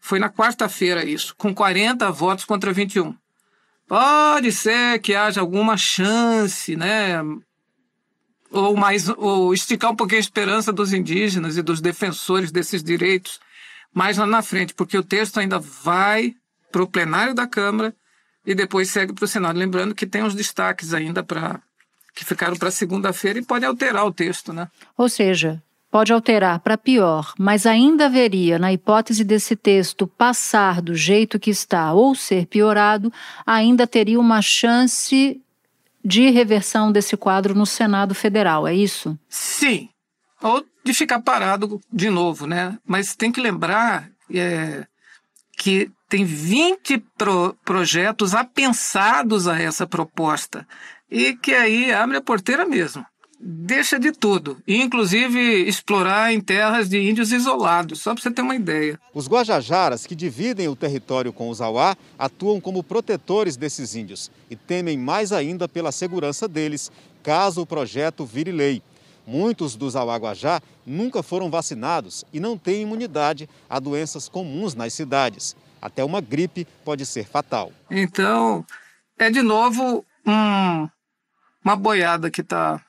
Foi 0.00 0.18
na 0.18 0.30
quarta-feira 0.30 1.04
isso, 1.04 1.34
com 1.36 1.54
40 1.54 2.10
votos 2.10 2.44
contra 2.44 2.72
21. 2.72 3.14
Pode 3.86 4.50
ser 4.50 4.98
que 4.98 5.14
haja 5.14 5.40
alguma 5.40 5.76
chance, 5.76 6.74
né, 6.74 7.22
ou 8.50 8.76
mais 8.76 9.08
ou 9.08 9.52
esticar 9.52 9.90
um 9.90 9.96
pouquinho 9.96 10.18
a 10.18 10.20
esperança 10.20 10.72
dos 10.72 10.92
indígenas 10.92 11.56
e 11.56 11.62
dos 11.62 11.80
defensores 11.80 12.50
desses 12.50 12.82
direitos 12.82 13.40
mais 13.92 14.18
lá 14.18 14.26
na 14.26 14.42
frente, 14.42 14.74
porque 14.74 14.98
o 14.98 15.02
texto 15.02 15.40
ainda 15.40 15.58
vai 15.58 16.34
para 16.70 16.82
o 16.82 16.86
plenário 16.86 17.34
da 17.34 17.46
Câmara 17.46 17.94
e 18.44 18.54
depois 18.54 18.90
segue 18.90 19.14
para 19.14 19.24
o 19.24 19.28
Senado. 19.28 19.58
Lembrando 19.58 19.94
que 19.94 20.06
tem 20.06 20.22
uns 20.22 20.34
destaques 20.34 20.92
ainda 20.92 21.22
para 21.22 21.60
que 22.14 22.24
ficaram 22.24 22.56
para 22.56 22.70
segunda-feira 22.70 23.38
e 23.38 23.44
pode 23.44 23.64
alterar 23.64 24.04
o 24.06 24.12
texto, 24.12 24.52
né? 24.52 24.68
Ou 24.96 25.08
seja, 25.08 25.62
pode 25.90 26.12
alterar 26.12 26.60
para 26.60 26.76
pior, 26.76 27.32
mas 27.38 27.64
ainda 27.64 28.06
haveria, 28.06 28.58
na 28.58 28.72
hipótese 28.72 29.24
desse 29.24 29.56
texto 29.56 30.06
passar 30.06 30.82
do 30.82 30.94
jeito 30.94 31.38
que 31.38 31.50
está 31.50 31.92
ou 31.92 32.14
ser 32.14 32.46
piorado, 32.46 33.12
ainda 33.46 33.86
teria 33.86 34.20
uma 34.20 34.42
chance 34.42 35.40
de 36.06 36.30
reversão 36.30 36.92
desse 36.92 37.16
quadro 37.16 37.52
no 37.52 37.66
Senado 37.66 38.14
Federal, 38.14 38.64
é 38.64 38.72
isso? 38.72 39.18
Sim. 39.28 39.88
Ou 40.40 40.64
de 40.84 40.94
ficar 40.94 41.20
parado 41.20 41.80
de 41.92 42.08
novo, 42.08 42.46
né? 42.46 42.78
Mas 42.86 43.16
tem 43.16 43.32
que 43.32 43.40
lembrar 43.40 44.08
é, 44.32 44.86
que 45.58 45.90
tem 46.08 46.24
20 46.24 46.98
pro 47.18 47.56
projetos 47.64 48.36
apensados 48.36 49.48
a 49.48 49.60
essa 49.60 49.84
proposta 49.84 50.64
e 51.10 51.34
que 51.34 51.52
aí 51.52 51.92
abre 51.92 52.18
a 52.18 52.22
porteira 52.22 52.64
mesmo 52.64 53.04
deixa 53.38 53.98
de 53.98 54.12
tudo, 54.12 54.58
inclusive 54.66 55.38
explorar 55.68 56.32
em 56.32 56.40
terras 56.40 56.88
de 56.88 56.98
índios 56.98 57.32
isolados, 57.32 58.00
só 58.00 58.14
para 58.14 58.22
você 58.22 58.30
ter 58.30 58.42
uma 58.42 58.54
ideia. 58.56 58.98
Os 59.12 59.28
Guajajaras, 59.28 60.06
que 60.06 60.14
dividem 60.14 60.68
o 60.68 60.76
território 60.76 61.32
com 61.32 61.50
os 61.50 61.60
Auá, 61.60 61.96
atuam 62.18 62.60
como 62.60 62.82
protetores 62.82 63.56
desses 63.56 63.94
índios 63.94 64.30
e 64.50 64.56
temem 64.56 64.98
mais 64.98 65.32
ainda 65.32 65.68
pela 65.68 65.92
segurança 65.92 66.48
deles, 66.48 66.90
caso 67.22 67.62
o 67.62 67.66
projeto 67.66 68.24
vire 68.24 68.52
lei. 68.52 68.82
Muitos 69.26 69.74
dos 69.74 69.96
Auá-Guajá 69.96 70.62
nunca 70.86 71.22
foram 71.22 71.50
vacinados 71.50 72.24
e 72.32 72.38
não 72.38 72.56
têm 72.56 72.82
imunidade 72.82 73.48
a 73.68 73.80
doenças 73.80 74.28
comuns 74.28 74.74
nas 74.74 74.94
cidades. 74.94 75.56
Até 75.82 76.04
uma 76.04 76.20
gripe 76.20 76.66
pode 76.84 77.04
ser 77.04 77.26
fatal. 77.26 77.72
Então, 77.90 78.64
é 79.18 79.28
de 79.28 79.42
novo 79.42 80.04
um, 80.24 80.88
uma 81.64 81.76
boiada 81.76 82.30
que 82.30 82.40
está 82.40 82.80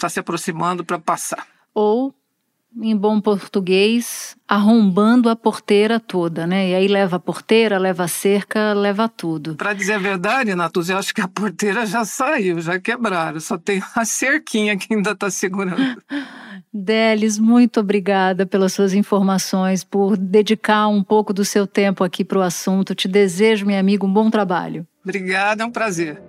está 0.00 0.08
se 0.08 0.18
aproximando 0.18 0.84
para 0.84 0.98
passar. 0.98 1.46
Ou, 1.74 2.14
em 2.80 2.96
bom 2.96 3.20
português, 3.20 4.36
arrombando 4.48 5.28
a 5.28 5.36
porteira 5.36 6.00
toda, 6.00 6.46
né? 6.46 6.70
E 6.70 6.74
aí 6.74 6.88
leva 6.88 7.16
a 7.16 7.20
porteira, 7.20 7.78
leva 7.78 8.04
a 8.04 8.08
cerca, 8.08 8.72
leva 8.72 9.08
tudo. 9.08 9.56
Para 9.56 9.74
dizer 9.74 9.94
a 9.94 9.98
verdade, 9.98 10.54
Natus, 10.54 10.88
eu 10.88 10.96
acho 10.96 11.14
que 11.14 11.20
a 11.20 11.28
porteira 11.28 11.84
já 11.84 12.04
saiu, 12.04 12.60
já 12.60 12.80
quebraram. 12.80 13.38
Só 13.40 13.58
tem 13.58 13.82
a 13.94 14.04
cerquinha 14.04 14.76
que 14.76 14.94
ainda 14.94 15.10
está 15.10 15.30
segurando. 15.30 16.02
Delis, 16.72 17.36
muito 17.38 17.80
obrigada 17.80 18.46
pelas 18.46 18.72
suas 18.72 18.94
informações, 18.94 19.82
por 19.82 20.16
dedicar 20.16 20.86
um 20.86 21.02
pouco 21.02 21.32
do 21.32 21.44
seu 21.44 21.66
tempo 21.66 22.04
aqui 22.04 22.24
para 22.24 22.38
o 22.38 22.42
assunto. 22.42 22.94
Te 22.94 23.08
desejo, 23.08 23.66
meu 23.66 23.78
amigo, 23.78 24.06
um 24.06 24.12
bom 24.12 24.30
trabalho. 24.30 24.86
Obrigada, 25.02 25.64
é 25.64 25.66
um 25.66 25.70
prazer. 25.70 26.22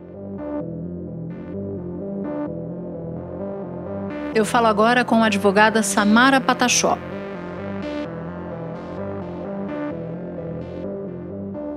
Eu 4.33 4.45
falo 4.45 4.67
agora 4.67 5.03
com 5.03 5.21
a 5.21 5.25
advogada 5.25 5.83
Samara 5.83 6.39
Patachó. 6.39 6.97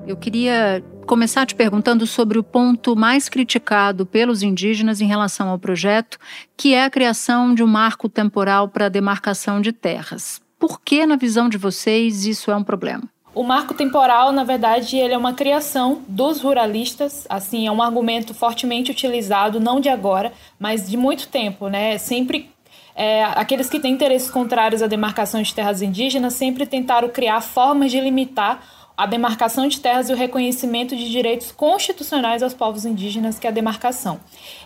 Eu 0.06 0.16
queria 0.16 0.84
começar 1.04 1.46
te 1.46 1.54
perguntando 1.54 2.06
sobre 2.06 2.38
o 2.38 2.44
ponto 2.44 2.94
mais 2.94 3.28
criticado 3.28 4.06
pelos 4.06 4.42
indígenas 4.42 5.00
em 5.00 5.06
relação 5.06 5.48
ao 5.48 5.58
projeto, 5.58 6.16
que 6.56 6.74
é 6.74 6.84
a 6.84 6.90
criação 6.90 7.52
de 7.52 7.62
um 7.64 7.66
marco 7.66 8.08
temporal 8.08 8.68
para 8.68 8.86
a 8.86 8.90
demarcação 8.90 9.60
de 9.60 9.72
terras. 9.72 10.40
Por 10.56 10.80
que, 10.80 11.04
na 11.04 11.16
visão 11.16 11.48
de 11.48 11.58
vocês, 11.58 12.24
isso 12.24 12.52
é 12.52 12.56
um 12.56 12.62
problema? 12.62 13.02
O 13.34 13.42
marco 13.42 13.74
temporal, 13.74 14.30
na 14.30 14.44
verdade, 14.44 14.96
ele 14.96 15.12
é 15.12 15.18
uma 15.18 15.32
criação 15.32 16.02
dos 16.06 16.40
ruralistas, 16.40 17.26
assim, 17.28 17.66
é 17.66 17.72
um 17.72 17.82
argumento 17.82 18.32
fortemente 18.32 18.92
utilizado, 18.92 19.58
não 19.58 19.80
de 19.80 19.88
agora, 19.88 20.32
mas 20.56 20.88
de 20.88 20.96
muito 20.96 21.26
tempo, 21.26 21.68
né? 21.68 21.98
Sempre 21.98 22.48
é, 22.94 23.24
aqueles 23.24 23.68
que 23.68 23.80
têm 23.80 23.92
interesses 23.92 24.30
contrários 24.30 24.82
à 24.82 24.86
demarcação 24.86 25.42
de 25.42 25.52
terras 25.52 25.82
indígenas 25.82 26.34
sempre 26.34 26.64
tentaram 26.64 27.08
criar 27.08 27.40
formas 27.40 27.90
de 27.90 28.00
limitar 28.00 28.62
a 28.96 29.06
demarcação 29.06 29.66
de 29.66 29.80
terras 29.80 30.08
e 30.08 30.12
o 30.12 30.16
reconhecimento 30.16 30.94
de 30.94 31.10
direitos 31.10 31.50
constitucionais 31.50 32.44
aos 32.44 32.54
povos 32.54 32.84
indígenas, 32.84 33.40
que 33.40 33.48
é 33.48 33.50
a 33.50 33.52
demarcação. 33.52 34.20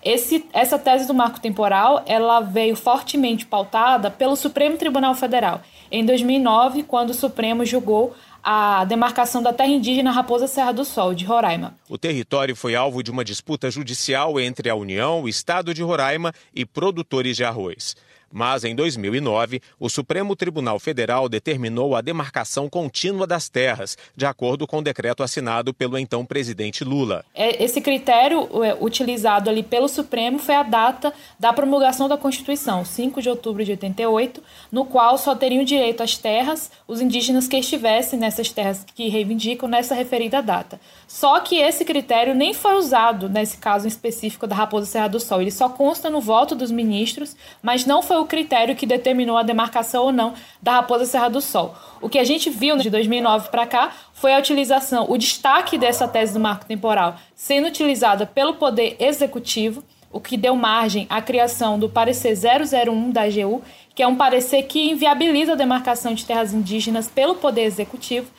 Esse, 0.05 0.45
essa 0.53 0.79
tese 0.79 1.07
do 1.07 1.15
marco 1.15 1.41
temporal 1.41 2.03
ela 2.05 2.41
veio 2.41 2.77
fortemente 2.77 3.47
pautada 3.47 4.11
pelo 4.11 4.37
Supremo 4.37 4.77
Tribunal 4.77 5.15
Federal 5.15 5.63
em 5.91 6.05
2009, 6.05 6.83
quando 6.83 7.11
o 7.11 7.15
Supremo 7.15 7.65
julgou 7.65 8.15
a 8.43 8.85
demarcação 8.85 9.43
da 9.43 9.53
terra 9.53 9.71
indígena 9.71 10.11
Raposa 10.11 10.47
Serra 10.47 10.73
do 10.73 10.85
Sol, 10.85 11.15
de 11.15 11.25
Roraima. 11.25 11.75
O 11.89 11.99
território 11.99 12.55
foi 12.57 12.75
alvo 12.75 13.03
de 13.03 13.11
uma 13.11 13.25
disputa 13.25 13.71
judicial 13.71 14.39
entre 14.41 14.71
a 14.71 14.75
União, 14.75 15.23
o 15.23 15.29
Estado 15.29 15.75
de 15.75 15.83
Roraima 15.83 16.33
e 16.55 16.65
produtores 16.65 17.37
de 17.37 17.45
arroz. 17.45 17.97
Mas 18.33 18.65
em 18.65 18.75
2009, 18.75 19.61
o 19.79 19.89
Supremo 19.89 20.37
Tribunal 20.37 20.79
Federal 20.79 21.29
determinou 21.29 21.97
a 21.97 22.01
demarcação 22.01 22.69
contínua 22.69 23.27
das 23.27 23.49
terras, 23.49 23.97
de 24.17 24.27
acordo 24.27 24.67
com 24.67 24.79
o 24.79 24.83
decreto 24.83 25.23
assinado 25.23 25.73
pelo 25.73 25.99
então 25.99 26.25
presidente 26.25 26.85
Lula. 26.85 27.25
É, 27.35 27.63
esse 27.63 27.81
critério 27.81 28.49
é, 28.63 28.77
utilizado 28.81 29.49
ali 29.49 29.63
pelo 29.63 29.89
Supremo 29.89 30.39
foi 30.39 30.55
a 30.55 30.63
data 30.63 31.13
da 31.39 31.53
promulgação 31.53 32.09
da 32.09 32.17
Constituição, 32.17 32.85
5 32.85 33.23
de 33.23 33.29
outubro 33.29 33.65
de 33.65 33.73
88, 33.73 34.43
no 34.71 34.85
qual 34.85 35.17
só 35.17 35.35
teriam 35.35 35.65
direito 35.65 36.03
às 36.03 36.17
terras 36.17 36.71
os 36.87 37.01
indígenas 37.01 37.49
que 37.49 37.57
estivessem 37.57 38.19
nessas 38.19 38.51
terras 38.51 38.85
que 38.95 39.09
reivindicam 39.09 39.69
nessa 39.69 39.95
referida 39.95 40.43
data. 40.43 40.81
Só 41.07 41.41
que 41.41 41.57
esse 41.57 41.85
critério 41.85 42.35
nem 42.35 42.53
foi 42.53 42.77
usado 42.77 43.29
nesse 43.29 43.57
caso 43.57 43.89
específico 43.89 44.47
da 44.47 44.55
Raposa 44.55 44.87
Serra 44.87 45.09
do 45.09 45.21
Sol. 45.21 45.41
Ele 45.41 45.51
só 45.51 45.69
consta 45.69 46.11
no 46.11 46.21
voto 46.21 46.55
dos 46.55 46.71
ministros, 46.71 47.35
mas 47.63 47.87
não 47.87 48.03
foi 48.03 48.18
o 48.23 48.27
critério 48.27 48.77
que 48.77 48.87
determinou 48.87 49.37
a 49.37 49.43
demarcação 49.43 50.05
ou 50.05 50.13
não 50.13 50.35
da 50.63 50.73
Raposa 50.73 51.07
Serra 51.07 51.29
do 51.29 51.41
Sol. 51.41 51.75
O 52.01 52.09
que 52.09 52.19
a 52.19 52.25
gente 52.25 52.51
viu 52.51 52.77
de 52.77 52.91
2009 52.91 53.49
para 53.51 53.67
cá 53.67 53.93
foi 54.13 54.35
a 54.35 54.39
utilização, 54.39 55.07
o 55.09 55.17
destaque 55.17 55.79
dessa 55.79 56.07
tese 56.07 56.33
do 56.33 56.41
marco 56.41 56.67
temporal 56.67 57.17
sendo 57.35 57.69
utilizada 57.69 58.27
pelo 58.27 58.55
Poder 58.55 58.97
Executivo, 58.99 59.83
o 60.11 60.21
que 60.21 60.37
deu 60.37 60.57
margem 60.57 61.07
à 61.09 61.23
criação 61.23 61.79
do 61.79 61.89
parecer 61.89 62.35
001 62.35 63.11
da 63.11 63.23
AGU, 63.23 63.63
que 63.95 64.03
é 64.03 64.07
um 64.07 64.17
parecer 64.17 64.63
que 64.65 64.91
inviabiliza 64.91 65.53
a 65.53 65.57
demarcação 65.57 66.15
de 66.15 66.25
terras 66.25 66.53
indígenas 66.53 67.09
pelo 67.09 67.35
Poder 67.37 67.63
Executivo, 67.63 68.31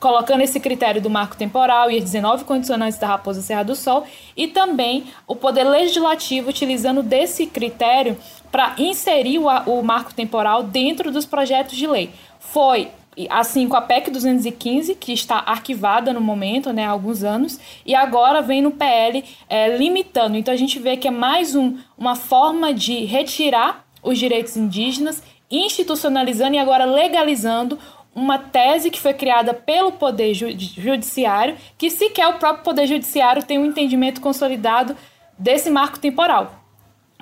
colocando 0.00 0.40
esse 0.40 0.58
critério 0.58 1.00
do 1.00 1.10
marco 1.10 1.36
temporal 1.36 1.90
e 1.90 1.98
as 1.98 2.04
19 2.04 2.44
condicionantes 2.44 2.98
da 2.98 3.06
Raposa 3.06 3.42
Serra 3.42 3.62
do 3.62 3.76
Sol, 3.76 4.04
e 4.34 4.48
também 4.48 5.04
o 5.26 5.36
Poder 5.36 5.64
Legislativo 5.64 6.48
utilizando 6.48 7.02
desse 7.02 7.46
critério 7.46 8.16
para 8.50 8.74
inserir 8.78 9.38
o, 9.38 9.46
o 9.66 9.82
marco 9.84 10.14
temporal 10.14 10.62
dentro 10.62 11.12
dos 11.12 11.26
projetos 11.26 11.76
de 11.76 11.86
lei. 11.86 12.10
Foi 12.40 12.90
assim 13.28 13.68
com 13.68 13.76
a 13.76 13.82
PEC 13.82 14.10
215, 14.10 14.94
que 14.94 15.12
está 15.12 15.42
arquivada 15.44 16.12
no 16.12 16.20
momento, 16.20 16.72
né, 16.72 16.86
há 16.86 16.90
alguns 16.90 17.22
anos, 17.22 17.60
e 17.84 17.94
agora 17.94 18.40
vem 18.40 18.62
no 18.62 18.70
PL 18.70 19.22
é, 19.48 19.76
limitando. 19.76 20.36
Então 20.36 20.54
a 20.54 20.56
gente 20.56 20.78
vê 20.78 20.96
que 20.96 21.08
é 21.08 21.10
mais 21.10 21.54
um, 21.54 21.76
uma 21.98 22.16
forma 22.16 22.72
de 22.72 23.04
retirar 23.04 23.84
os 24.02 24.18
direitos 24.18 24.56
indígenas, 24.56 25.22
institucionalizando 25.50 26.54
e 26.54 26.58
agora 26.58 26.84
legalizando 26.84 27.78
uma 28.14 28.38
tese 28.38 28.90
que 28.90 29.00
foi 29.00 29.14
criada 29.14 29.54
pelo 29.54 29.92
Poder 29.92 30.34
Judiciário, 30.34 31.56
que 31.78 31.90
sequer 31.90 32.28
o 32.28 32.38
próprio 32.38 32.64
Poder 32.64 32.86
Judiciário 32.86 33.42
tem 33.42 33.58
um 33.58 33.66
entendimento 33.66 34.20
consolidado 34.20 34.96
desse 35.38 35.70
marco 35.70 35.98
temporal. 35.98 36.60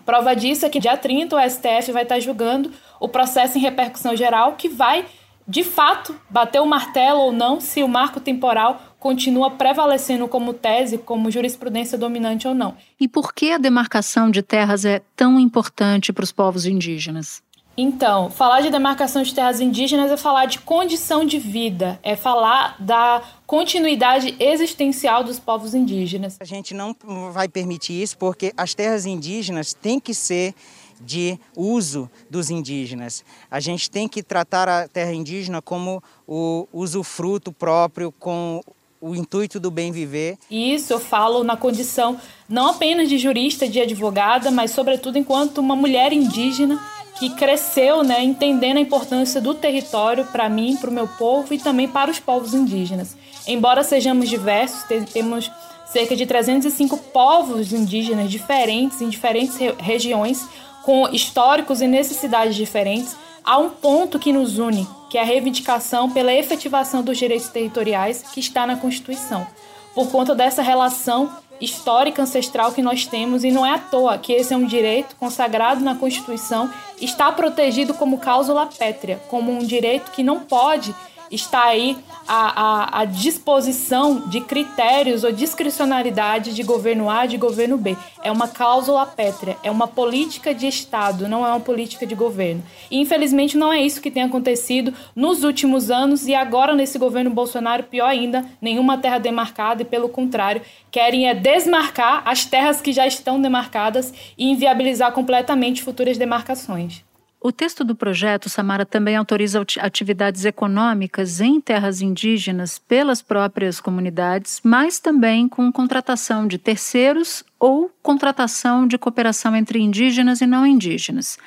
Prova 0.05 0.35
disso 0.35 0.65
é 0.65 0.71
que 0.71 0.81
dia 0.81 0.97
30 0.97 1.37
o 1.37 1.51
STF 1.51 1.93
vai 1.93 2.03
estar 2.03 2.19
julgando 2.19 2.73
o 2.99 3.09
processo 3.09 3.59
em 3.59 3.61
repercussão 3.61 4.17
geral 4.17 4.55
que 4.55 4.69
vai, 4.69 5.05
de 5.47 5.63
fato, 5.63 6.19
bater 6.31 6.61
o 6.61 6.67
martelo 6.67 7.21
ou 7.21 7.33
não 7.33 7.61
se 7.61 7.83
o 7.83 7.89
marco 7.89 8.19
temporal 8.19 8.81
continua 8.99 9.51
prevalecendo 9.51 10.27
como 10.27 10.55
tese, 10.55 10.99
como 10.99 11.31
jurisprudência 11.31 11.99
dominante 11.99 12.49
ou 12.49 12.55
não. 12.55 12.75
E 12.99 13.07
por 13.07 13.35
que 13.35 13.53
a 13.53 13.59
demarcação 13.59 14.31
de 14.31 14.43
terras 14.43 14.85
é 14.85 15.03
tão 15.15 15.39
importante 15.39 16.13
para 16.13 16.25
os 16.25 16.33
povos 16.33 16.65
indígenas? 16.65 17.43
Então, 17.81 18.29
falar 18.29 18.61
de 18.61 18.71
demarcação 18.71 19.23
de 19.23 19.33
terras 19.33 19.61
indígenas 19.61 20.11
é 20.11 20.17
falar 20.17 20.47
de 20.47 20.59
condição 20.59 21.25
de 21.25 21.39
vida, 21.39 21.97
é 22.03 22.17
falar 22.17 22.75
da 22.81 23.23
continuidade 23.47 24.35
existencial 24.41 25.23
dos 25.23 25.39
povos 25.39 25.77
indígenas. 25.77 26.37
A 26.41 26.45
gente 26.45 26.75
não 26.75 26.93
vai 27.33 27.49
permitir 27.49 28.03
isso 28.03 28.19
porque 28.19 28.53
as 28.57 28.75
terras 28.75 29.07
indígenas 29.07 29.75
têm 29.75 30.01
que 30.01 30.13
ser 30.13 30.57
de 31.01 31.39
uso 31.55 32.11
dos 32.29 32.51
indígenas. 32.51 33.25
A 33.49 33.61
gente 33.61 33.89
tem 33.89 34.09
que 34.09 34.25
tratar 34.25 34.69
a 34.69 34.89
terra 34.89 35.13
indígena 35.13 35.63
como 35.63 36.03
o 36.27 36.67
usufruto 36.73 37.53
próprio, 37.53 38.11
com 38.11 38.61
o 39.01 39.15
intuito 39.15 39.61
do 39.61 39.71
bem 39.71 39.93
viver. 39.93 40.37
Isso 40.51 40.93
eu 40.93 40.99
falo 40.99 41.45
na 41.45 41.57
condição 41.57 42.21
não 42.49 42.71
apenas 42.71 43.09
de 43.09 43.19
jurista, 43.19 43.69
de 43.69 43.81
advogada, 43.81 44.51
mas 44.51 44.73
sobretudo 44.73 45.17
enquanto 45.17 45.59
uma 45.59 45.77
mulher 45.77 46.13
indígena 46.13 46.98
que 47.19 47.31
cresceu, 47.31 48.03
né, 48.03 48.23
entendendo 48.23 48.77
a 48.77 48.81
importância 48.81 49.41
do 49.41 49.55
território 49.55 50.25
para 50.27 50.49
mim, 50.49 50.77
para 50.77 50.91
o 50.91 50.93
meu 50.93 51.09
povo 51.09 51.53
e 51.53 51.59
também 51.59 51.89
para 51.89 52.11
os 52.11 52.19
povos 52.19 52.55
indígenas. 52.55 53.17
Embora 53.47 53.83
sejamos 53.83 54.29
diversos, 54.29 54.85
temos 55.13 55.51
cerca 55.87 56.15
de 56.15 56.27
305 56.27 56.97
povos 57.13 57.73
indígenas 57.73 58.31
diferentes 58.31 59.01
em 59.01 59.09
diferentes 59.09 59.57
re 59.57 59.75
regiões, 59.79 60.47
com 60.85 61.09
históricos 61.09 61.81
e 61.81 61.87
necessidades 61.87 62.55
diferentes, 62.55 63.17
há 63.45 63.59
um 63.59 63.71
ponto 63.71 64.19
que 64.19 64.33
nos 64.33 64.59
une, 64.59 64.87
que 65.11 65.19
é 65.19 65.23
a 65.23 65.25
reivindicação 65.25 66.11
pela 66.11 66.33
efetivação 66.33 67.03
dos 67.03 67.19
direitos 67.19 67.49
territoriais 67.49 68.23
que 68.33 68.41
está 68.41 68.67
na 68.67 68.77
Constituição. 68.77 69.47
Por 69.95 70.11
conta 70.11 70.35
dessa 70.35 70.63
relação 70.63 71.31
histórica 71.61 72.23
ancestral 72.23 72.73
que 72.73 72.83
nós 72.83 73.07
temos 73.07 73.45
e 73.45 73.51
não 73.51 73.65
é 73.65 73.75
à 73.75 73.79
toa 73.79 74.19
que 74.19 74.33
esse 74.33 74.53
é 74.53 74.57
um 74.57 74.67
direito 74.67 75.17
consagrado 75.17 75.83
na 75.83 75.95
Constituição, 75.95 76.71
está 77.01 77.31
protegido 77.33 77.95
como 77.95 78.19
cláusula 78.19 78.67
pétrea, 78.67 79.21
como 79.29 79.53
um 79.53 79.59
direito 79.59 80.11
que 80.11 80.23
não 80.23 80.41
pode 80.41 80.95
está 81.31 81.65
aí 81.65 81.97
a, 82.27 82.63
a, 82.63 83.01
a, 83.01 83.05
disposição 83.05 84.29
de 84.29 84.41
critérios 84.41 85.25
ou 85.25 85.33
discricionalidade 85.33 86.55
de 86.55 86.63
governo 86.63 87.09
A 87.09 87.27
de 87.27 87.37
governo 87.37 87.79
B. 87.79 87.97
É 88.23 88.31
uma 88.31 88.49
cláusula 88.49 89.07
pétrea, 89.07 89.57
é 89.63 89.71
uma 89.71 89.89
política 89.89 90.55
de 90.55 90.67
Estado, 90.67 91.29
não 91.29 91.47
é 91.47 91.51
uma 91.51 91.61
política 91.61 92.07
de 92.07 92.15
governo. 92.15 92.63
E 92.91 92.99
infelizmente 93.01 93.57
não 93.57 93.73
é 93.73 93.81
isso 93.81 94.01
que 94.01 94.11
tem 94.11 94.23
acontecido 94.23 94.93
nos 95.17 95.43
últimos 95.43 95.91
anos 95.91 96.27
e 96.27 96.35
agora 96.35 96.75
nesse 96.75 96.99
governo 96.99 97.31
Bolsonaro, 97.31 97.85
pior 97.85 98.09
ainda, 98.09 98.45
nenhuma 98.61 98.99
terra 98.99 99.19
demarcada 99.19 99.83
e 99.83 99.85
pelo 99.85 100.09
contrário, 100.09 100.63
querem 100.91 101.29
é 101.29 101.35
desmarcar 101.35 102.23
as 102.25 102.45
terras 102.45 102.81
que 102.81 102.93
já 102.93 103.07
estão 103.07 103.41
demarcadas 103.41 104.13
e 104.37 104.51
inviabilizar 104.51 105.13
completamente 105.13 105.83
futuras 105.83 106.19
demarcações. 106.19 107.08
O 107.41 107.53
texto 107.53 107.85
do 107.85 107.95
projeto, 107.95 108.49
Samara, 108.49 108.85
também 108.85 109.15
autoriza 109.15 109.65
atividades 109.81 110.45
econômicas 110.45 111.41
em 111.41 111.61
terras 111.61 112.03
indígenas 112.03 112.81
pelas 112.81 113.23
próprias 113.23 113.81
comunidades, 113.81 114.61
mas 114.65 114.99
também 114.99 115.49
com 115.49 115.71
contratação 115.71 116.49
de 116.49 116.59
terceiros 116.59 117.45
ou 117.57 117.93
contratação 118.03 118.89
de 118.89 118.99
cooperação 118.99 119.55
entre 119.55 119.79
indígenas 119.79 120.41
e 120.41 120.47
não 120.47 120.67
indígenas. 120.67 121.39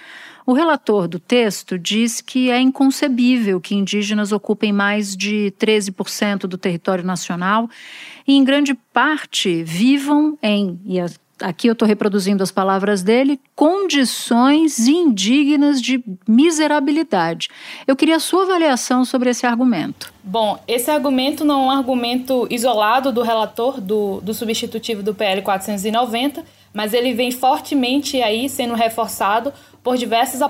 O 0.45 0.54
relator 0.54 1.10
do 1.10 1.19
texto 1.19 1.77
diz 1.77 2.21
que 2.21 2.49
é 2.49 2.60
inconcebível 2.60 3.60
que 3.60 3.75
indígenas 3.75 4.32
ocupem 4.32 4.71
mais 4.71 5.15
de 5.15 5.54
13% 5.60 6.47
do 6.47 6.58
território 6.58 7.04
nacional 7.04 7.69
e, 8.25 8.34
em 8.34 8.43
grande 8.45 8.73
parte, 8.73 9.62
vivam 9.63 10.38
em, 10.41 10.80
e 10.86 10.99
aqui 11.41 11.67
eu 11.67 11.73
estou 11.73 11.88
reproduzindo 11.88 12.43
as 12.43 12.51
palavras 12.51 13.01
dele, 13.01 13.39
condições 13.56 14.88
indignas 14.88 15.82
de 15.82 16.04
miserabilidade. 16.27 17.49
Eu 17.88 17.95
queria 17.95 18.17
a 18.17 18.19
sua 18.19 18.43
avaliação 18.43 19.04
sobre 19.04 19.30
esse 19.30 19.45
argumento. 19.45 20.13
Bom, 20.23 20.60
esse 20.67 20.89
argumento 20.91 21.43
não 21.43 21.63
é 21.63 21.65
um 21.65 21.71
argumento 21.71 22.47
isolado 22.49 23.12
do 23.12 23.21
relator 23.21 23.82
do, 23.82 24.21
do 24.21 24.34
substitutivo 24.34 25.01
do 25.01 25.13
PL 25.13 25.41
490, 25.41 26.43
mas 26.73 26.93
ele 26.93 27.13
vem 27.13 27.32
fortemente 27.32 28.21
aí 28.21 28.47
sendo 28.47 28.75
reforçado 28.75 29.51
por 29.84 29.97
diversos 29.97 30.41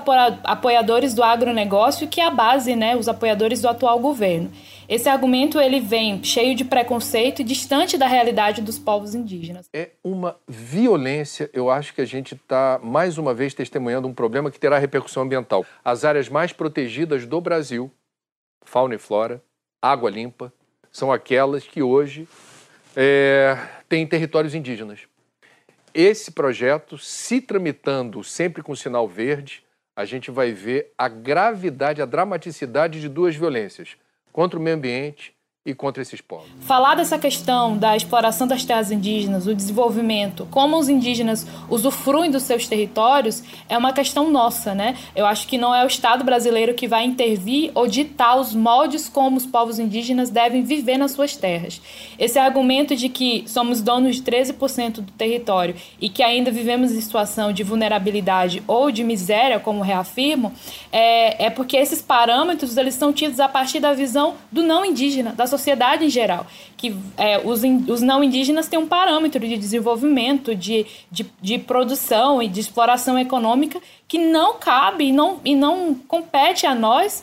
apoiadores 0.44 1.14
do 1.14 1.22
agronegócio, 1.22 2.06
que 2.06 2.20
é 2.20 2.26
a 2.26 2.30
base, 2.30 2.76
né, 2.76 2.94
os 2.94 3.08
apoiadores 3.08 3.62
do 3.62 3.68
atual 3.68 3.98
governo. 3.98 4.50
Esse 4.92 5.08
argumento 5.08 5.58
ele 5.58 5.80
vem 5.80 6.22
cheio 6.22 6.54
de 6.54 6.66
preconceito 6.66 7.40
e 7.40 7.44
distante 7.44 7.96
da 7.96 8.06
realidade 8.06 8.60
dos 8.60 8.78
povos 8.78 9.14
indígenas. 9.14 9.66
É 9.72 9.92
uma 10.04 10.38
violência. 10.46 11.48
Eu 11.54 11.70
acho 11.70 11.94
que 11.94 12.02
a 12.02 12.04
gente 12.04 12.34
está 12.34 12.78
mais 12.82 13.16
uma 13.16 13.32
vez 13.32 13.54
testemunhando 13.54 14.06
um 14.06 14.12
problema 14.12 14.50
que 14.50 14.60
terá 14.60 14.78
repercussão 14.78 15.22
ambiental. 15.22 15.64
As 15.82 16.04
áreas 16.04 16.28
mais 16.28 16.52
protegidas 16.52 17.24
do 17.24 17.40
Brasil, 17.40 17.90
fauna 18.66 18.94
e 18.94 18.98
flora, 18.98 19.42
água 19.80 20.10
limpa, 20.10 20.52
são 20.90 21.10
aquelas 21.10 21.64
que 21.64 21.82
hoje 21.82 22.28
é, 22.94 23.56
têm 23.88 24.06
territórios 24.06 24.54
indígenas. 24.54 25.08
Esse 25.94 26.32
projeto, 26.32 26.98
se 26.98 27.40
tramitando 27.40 28.22
sempre 28.22 28.62
com 28.62 28.76
sinal 28.76 29.08
verde, 29.08 29.64
a 29.96 30.04
gente 30.04 30.30
vai 30.30 30.52
ver 30.52 30.92
a 30.98 31.08
gravidade, 31.08 32.02
a 32.02 32.04
dramaticidade 32.04 33.00
de 33.00 33.08
duas 33.08 33.34
violências 33.34 33.96
contra 34.32 34.58
o 34.58 34.62
meio 34.62 34.76
ambiente 34.76 35.36
e 35.64 35.72
contra 35.72 36.02
esses 36.02 36.20
povos. 36.20 36.48
Falar 36.62 36.96
dessa 36.96 37.16
questão 37.16 37.78
da 37.78 37.96
exploração 37.96 38.48
das 38.48 38.64
terras 38.64 38.90
indígenas, 38.90 39.46
o 39.46 39.54
desenvolvimento, 39.54 40.44
como 40.50 40.76
os 40.76 40.88
indígenas 40.88 41.46
usufruem 41.70 42.32
dos 42.32 42.42
seus 42.42 42.66
territórios, 42.66 43.44
é 43.68 43.78
uma 43.78 43.92
questão 43.92 44.28
nossa, 44.28 44.74
né? 44.74 44.96
Eu 45.14 45.24
acho 45.24 45.46
que 45.46 45.56
não 45.56 45.72
é 45.72 45.84
o 45.84 45.86
Estado 45.86 46.24
brasileiro 46.24 46.74
que 46.74 46.88
vai 46.88 47.04
intervir 47.04 47.70
ou 47.76 47.86
ditar 47.86 48.40
os 48.40 48.52
moldes 48.52 49.08
como 49.08 49.36
os 49.36 49.46
povos 49.46 49.78
indígenas 49.78 50.30
devem 50.30 50.64
viver 50.64 50.98
nas 50.98 51.12
suas 51.12 51.36
terras. 51.36 51.80
Esse 52.18 52.40
argumento 52.40 52.96
de 52.96 53.08
que 53.08 53.44
somos 53.46 53.80
donos 53.80 54.16
de 54.16 54.22
13% 54.22 54.94
do 54.94 55.12
território 55.12 55.76
e 56.00 56.08
que 56.08 56.24
ainda 56.24 56.50
vivemos 56.50 56.90
em 56.90 57.00
situação 57.00 57.52
de 57.52 57.62
vulnerabilidade 57.62 58.64
ou 58.66 58.90
de 58.90 59.04
miséria, 59.04 59.60
como 59.60 59.80
reafirmo, 59.80 60.52
é, 60.90 61.46
é 61.46 61.50
porque 61.50 61.76
esses 61.76 62.02
parâmetros 62.02 62.76
eles 62.76 62.96
são 62.96 63.12
tidos 63.12 63.38
a 63.38 63.48
partir 63.48 63.78
da 63.78 63.92
visão 63.92 64.34
do 64.50 64.62
não 64.64 64.84
indígena, 64.84 65.32
da 65.32 65.51
sociedade 65.52 66.04
em 66.04 66.10
geral, 66.10 66.46
que 66.76 66.96
é, 67.16 67.40
os, 67.44 67.62
in, 67.62 67.84
os 67.88 68.00
não 68.00 68.24
indígenas 68.24 68.68
têm 68.68 68.78
um 68.78 68.86
parâmetro 68.88 69.40
de 69.46 69.56
desenvolvimento, 69.56 70.54
de, 70.54 70.86
de, 71.10 71.26
de 71.40 71.58
produção 71.58 72.42
e 72.42 72.48
de 72.48 72.60
exploração 72.60 73.18
econômica 73.18 73.80
que 74.08 74.18
não 74.18 74.54
cabe 74.58 75.04
e 75.08 75.12
não, 75.12 75.40
e 75.44 75.54
não 75.54 75.94
compete 76.08 76.66
a 76.66 76.74
nós 76.74 77.22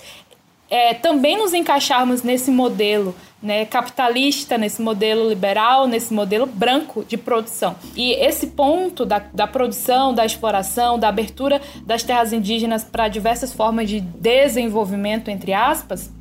é, 0.69 0.93
também 0.93 1.37
nos 1.37 1.53
encaixarmos 1.53 2.21
nesse 2.21 2.51
modelo 2.51 3.15
né, 3.41 3.65
capitalista, 3.65 4.57
nesse 4.57 4.81
modelo 4.81 5.27
liberal, 5.27 5.87
nesse 5.87 6.13
modelo 6.13 6.45
branco 6.45 7.03
de 7.05 7.17
produção. 7.17 7.75
E 7.95 8.11
esse 8.13 8.47
ponto 8.47 9.05
da, 9.05 9.19
da 9.33 9.47
produção, 9.47 10.13
da 10.13 10.25
exploração, 10.25 10.99
da 10.99 11.07
abertura 11.07 11.61
das 11.85 12.03
terras 12.03 12.33
indígenas 12.33 12.83
para 12.83 13.07
diversas 13.07 13.53
formas 13.53 13.89
de 13.89 13.99
desenvolvimento, 13.99 15.29
entre 15.29 15.53
aspas, 15.53 16.11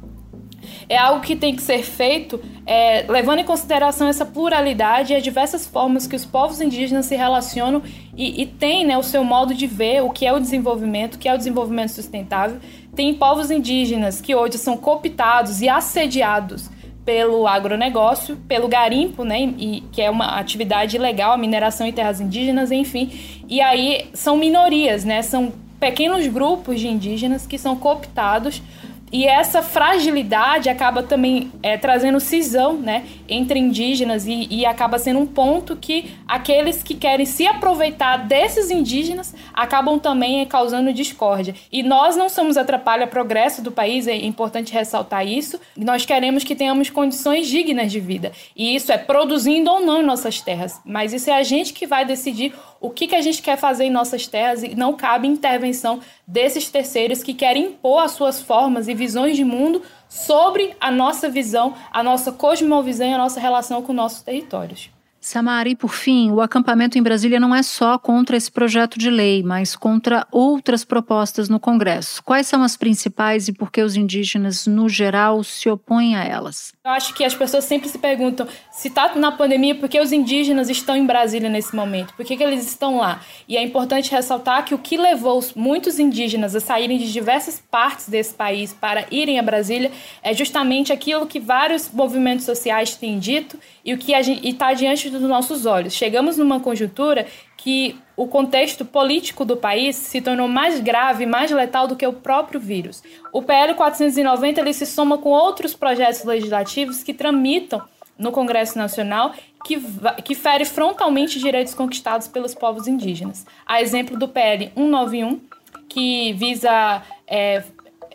é 0.88 0.96
algo 0.96 1.20
que 1.20 1.37
tem 1.37 1.54
que 1.54 1.62
ser 1.62 1.83
feito 1.83 2.40
é, 2.66 3.04
levando 3.09 3.38
em 3.38 3.44
consideração 3.44 4.09
essa 4.09 4.26
pluralidade 4.26 5.12
e 5.12 5.16
as 5.16 5.22
diversas 5.22 5.66
formas 5.66 6.07
que 6.07 6.14
os 6.14 6.24
povos 6.24 6.61
indígenas 6.61 7.07
se 7.07 7.16
relacionam 7.16 7.83
e, 8.16 8.42
e 8.42 8.46
têm 8.46 8.85
né, 8.85 8.98
o 8.98 9.02
seu 9.02 9.24
modo 9.24 9.54
de 9.54 9.66
ver 9.66 10.02
o 10.02 10.11
que 10.11 10.26
é 10.26 10.33
o 10.33 10.38
desenvolvimento, 10.38 11.14
o 11.14 11.18
que 11.18 11.28
é 11.28 11.35
o 11.35 11.38
desenvolvimento 11.38 11.90
sustentável. 11.90 12.59
Tem 12.94 13.14
povos 13.14 13.50
indígenas 13.50 14.20
que 14.20 14.35
hoje 14.35 14.59
são 14.59 14.76
cooptados 14.76 15.62
e 15.62 15.68
assediados 15.68 16.68
pelo 17.07 17.46
agronegócio, 17.46 18.37
pelo 18.46 18.68
garimpo, 18.68 19.24
né, 19.24 19.54
e, 19.57 19.83
que 19.90 20.02
é 20.02 20.11
uma 20.11 20.38
atividade 20.38 20.96
ilegal, 20.96 21.33
a 21.33 21.38
mineração 21.38 21.87
em 21.87 21.92
terras 21.92 22.20
indígenas, 22.20 22.70
enfim. 22.70 23.11
E 23.48 23.62
aí 23.62 24.11
são 24.12 24.37
minorias, 24.37 25.07
né, 25.07 25.22
são 25.22 25.50
pequenos 25.81 26.26
grupos 26.26 26.78
de 26.78 26.87
indígenas 26.87 27.46
que 27.46 27.57
são 27.57 27.76
cooptados 27.76 28.61
e 29.10 29.26
essa 29.26 29.62
fragilidade 29.62 30.68
acaba 30.68 31.02
também 31.02 31.50
é, 31.62 31.76
trazendo 31.76 32.20
cisão 32.20 32.74
né, 32.74 33.04
entre 33.28 33.58
indígenas 33.58 34.26
e, 34.26 34.46
e, 34.50 34.66
acaba 34.66 34.98
sendo 34.98 35.20
um 35.20 35.26
ponto 35.26 35.76
que 35.76 36.10
aqueles 36.26 36.82
que 36.82 36.94
querem 36.94 37.24
se 37.24 37.46
aproveitar 37.46 38.18
desses 38.26 38.70
indígenas 38.70 39.34
acabam 39.54 39.98
também 39.98 40.44
causando 40.46 40.92
discórdia. 40.92 41.54
E 41.72 41.82
nós 41.82 42.16
não 42.16 42.28
somos 42.28 42.56
atrapalha 42.56 43.06
progresso 43.06 43.62
do 43.62 43.72
país, 43.72 44.06
é 44.06 44.16
importante 44.16 44.72
ressaltar 44.72 45.26
isso. 45.26 45.60
Nós 45.76 46.04
queremos 46.04 46.44
que 46.44 46.54
tenhamos 46.54 46.90
condições 46.90 47.46
dignas 47.46 47.90
de 47.90 48.00
vida. 48.00 48.32
E 48.54 48.74
isso 48.74 48.92
é 48.92 48.98
produzindo 48.98 49.70
ou 49.70 49.80
não 49.80 50.02
em 50.02 50.04
nossas 50.04 50.40
terras. 50.40 50.80
Mas 50.84 51.12
isso 51.12 51.30
é 51.30 51.34
a 51.34 51.42
gente 51.42 51.72
que 51.72 51.86
vai 51.86 52.04
decidir 52.04 52.52
o 52.80 52.90
que, 52.90 53.08
que 53.08 53.16
a 53.16 53.20
gente 53.20 53.42
quer 53.42 53.56
fazer 53.56 53.84
em 53.84 53.90
nossas 53.90 54.26
terras 54.26 54.62
e 54.62 54.74
não 54.74 54.94
cabe 54.94 55.26
intervenção 55.26 56.00
desses 56.26 56.70
terceiros 56.70 57.22
que 57.22 57.34
querem 57.34 57.66
impor 57.66 58.04
as 58.04 58.12
suas 58.12 58.40
formas 58.40 58.86
e 58.86 58.94
visões 58.98 59.37
de 59.37 59.44
mundo 59.44 59.82
sobre 60.08 60.76
a 60.80 60.90
nossa 60.90 61.28
visão, 61.28 61.74
a 61.90 62.02
nossa 62.02 62.32
cosmovisão 62.32 63.06
e 63.08 63.14
a 63.14 63.18
nossa 63.18 63.40
relação 63.40 63.80
com 63.80 63.92
nossos 63.92 64.22
territórios. 64.22 64.90
Samara, 65.28 65.68
e 65.68 65.76
por 65.76 65.92
fim, 65.92 66.30
o 66.30 66.40
acampamento 66.40 66.96
em 66.96 67.02
Brasília 67.02 67.38
não 67.38 67.54
é 67.54 67.62
só 67.62 67.98
contra 67.98 68.34
esse 68.34 68.50
projeto 68.50 68.98
de 68.98 69.10
lei, 69.10 69.42
mas 69.42 69.76
contra 69.76 70.26
outras 70.32 70.86
propostas 70.86 71.50
no 71.50 71.60
Congresso. 71.60 72.22
Quais 72.24 72.46
são 72.46 72.62
as 72.62 72.78
principais 72.78 73.46
e 73.46 73.52
por 73.52 73.70
que 73.70 73.82
os 73.82 73.94
indígenas, 73.94 74.66
no 74.66 74.88
geral, 74.88 75.44
se 75.44 75.68
opõem 75.68 76.16
a 76.16 76.24
elas? 76.24 76.72
Eu 76.82 76.92
acho 76.92 77.12
que 77.12 77.24
as 77.24 77.34
pessoas 77.34 77.64
sempre 77.64 77.90
se 77.90 77.98
perguntam 77.98 78.48
se 78.72 78.88
está 78.88 79.14
na 79.16 79.30
pandemia, 79.30 79.74
por 79.74 79.88
que 79.88 80.00
os 80.00 80.12
indígenas 80.12 80.70
estão 80.70 80.96
em 80.96 81.04
Brasília 81.04 81.50
nesse 81.50 81.76
momento? 81.76 82.14
Por 82.14 82.24
que, 82.24 82.34
que 82.34 82.42
eles 82.42 82.66
estão 82.66 82.96
lá? 82.96 83.20
E 83.46 83.56
é 83.56 83.62
importante 83.62 84.10
ressaltar 84.10 84.64
que 84.64 84.74
o 84.74 84.78
que 84.78 84.96
levou 84.96 85.44
muitos 85.54 85.98
indígenas 85.98 86.56
a 86.56 86.60
saírem 86.60 86.96
de 86.96 87.12
diversas 87.12 87.62
partes 87.70 88.08
desse 88.08 88.32
país 88.32 88.72
para 88.72 89.04
irem 89.10 89.38
a 89.38 89.42
Brasília 89.42 89.90
é 90.22 90.32
justamente 90.32 90.90
aquilo 90.90 91.26
que 91.26 91.38
vários 91.38 91.90
movimentos 91.92 92.46
sociais 92.46 92.96
têm 92.96 93.18
dito 93.18 93.58
e 93.84 93.92
o 93.92 93.98
que 93.98 94.12
está 94.12 94.72
diante 94.72 95.10
dos 95.18 95.28
nossos 95.28 95.66
olhos. 95.66 95.92
Chegamos 95.92 96.37
numa 96.37 96.61
conjuntura 96.61 97.26
que 97.57 97.96
o 98.16 98.26
contexto 98.26 98.85
político 98.85 99.44
do 99.44 99.57
país 99.57 99.96
se 99.96 100.20
tornou 100.20 100.48
mais 100.48 100.81
grave 100.81 101.26
mais 101.26 101.50
letal 101.50 101.87
do 101.87 101.96
que 101.96 102.07
o 102.07 102.12
próprio 102.12 102.59
vírus. 102.59 103.02
O 103.33 103.42
PL 103.42 103.74
490 103.74 104.61
ele 104.61 104.72
se 104.72 104.87
soma 104.87 105.18
com 105.18 105.31
outros 105.31 105.74
projetos 105.74 106.24
legislativos 106.24 107.02
que 107.02 107.12
tramitam 107.12 107.83
no 108.18 108.33
Congresso 108.33 108.76
Nacional 108.76 109.33
que, 109.64 109.81
que 110.24 110.35
fere 110.35 110.64
frontalmente 110.64 111.38
direitos 111.38 111.74
conquistados 111.74 112.26
pelos 112.26 112.54
povos 112.54 112.88
indígenas. 112.88 113.46
A 113.66 113.81
exemplo 113.81 114.18
do 114.18 114.28
PL 114.28 114.72
191, 114.74 115.40
que 115.88 116.33
visa 116.33 117.02
é, 117.26 117.62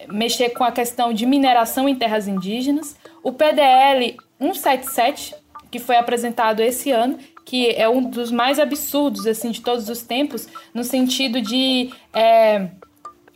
mexer 0.09 0.49
com 0.49 0.63
a 0.63 0.71
questão 0.71 1.13
de 1.13 1.25
mineração 1.25 1.87
em 1.87 1.95
terras 1.95 2.27
indígenas, 2.27 2.95
o 3.21 3.31
PDL 3.31 4.17
177, 4.39 5.35
que 5.73 5.79
foi 5.79 5.95
apresentado 5.95 6.59
esse 6.61 6.91
ano, 6.91 7.17
que 7.43 7.71
é 7.71 7.89
um 7.89 8.07
dos 8.07 8.31
mais 8.31 8.59
absurdos 8.59 9.25
assim 9.25 9.49
de 9.49 9.59
todos 9.59 9.89
os 9.89 10.03
tempos, 10.03 10.47
no 10.71 10.83
sentido 10.83 11.41
de 11.41 11.89
é, 12.13 12.67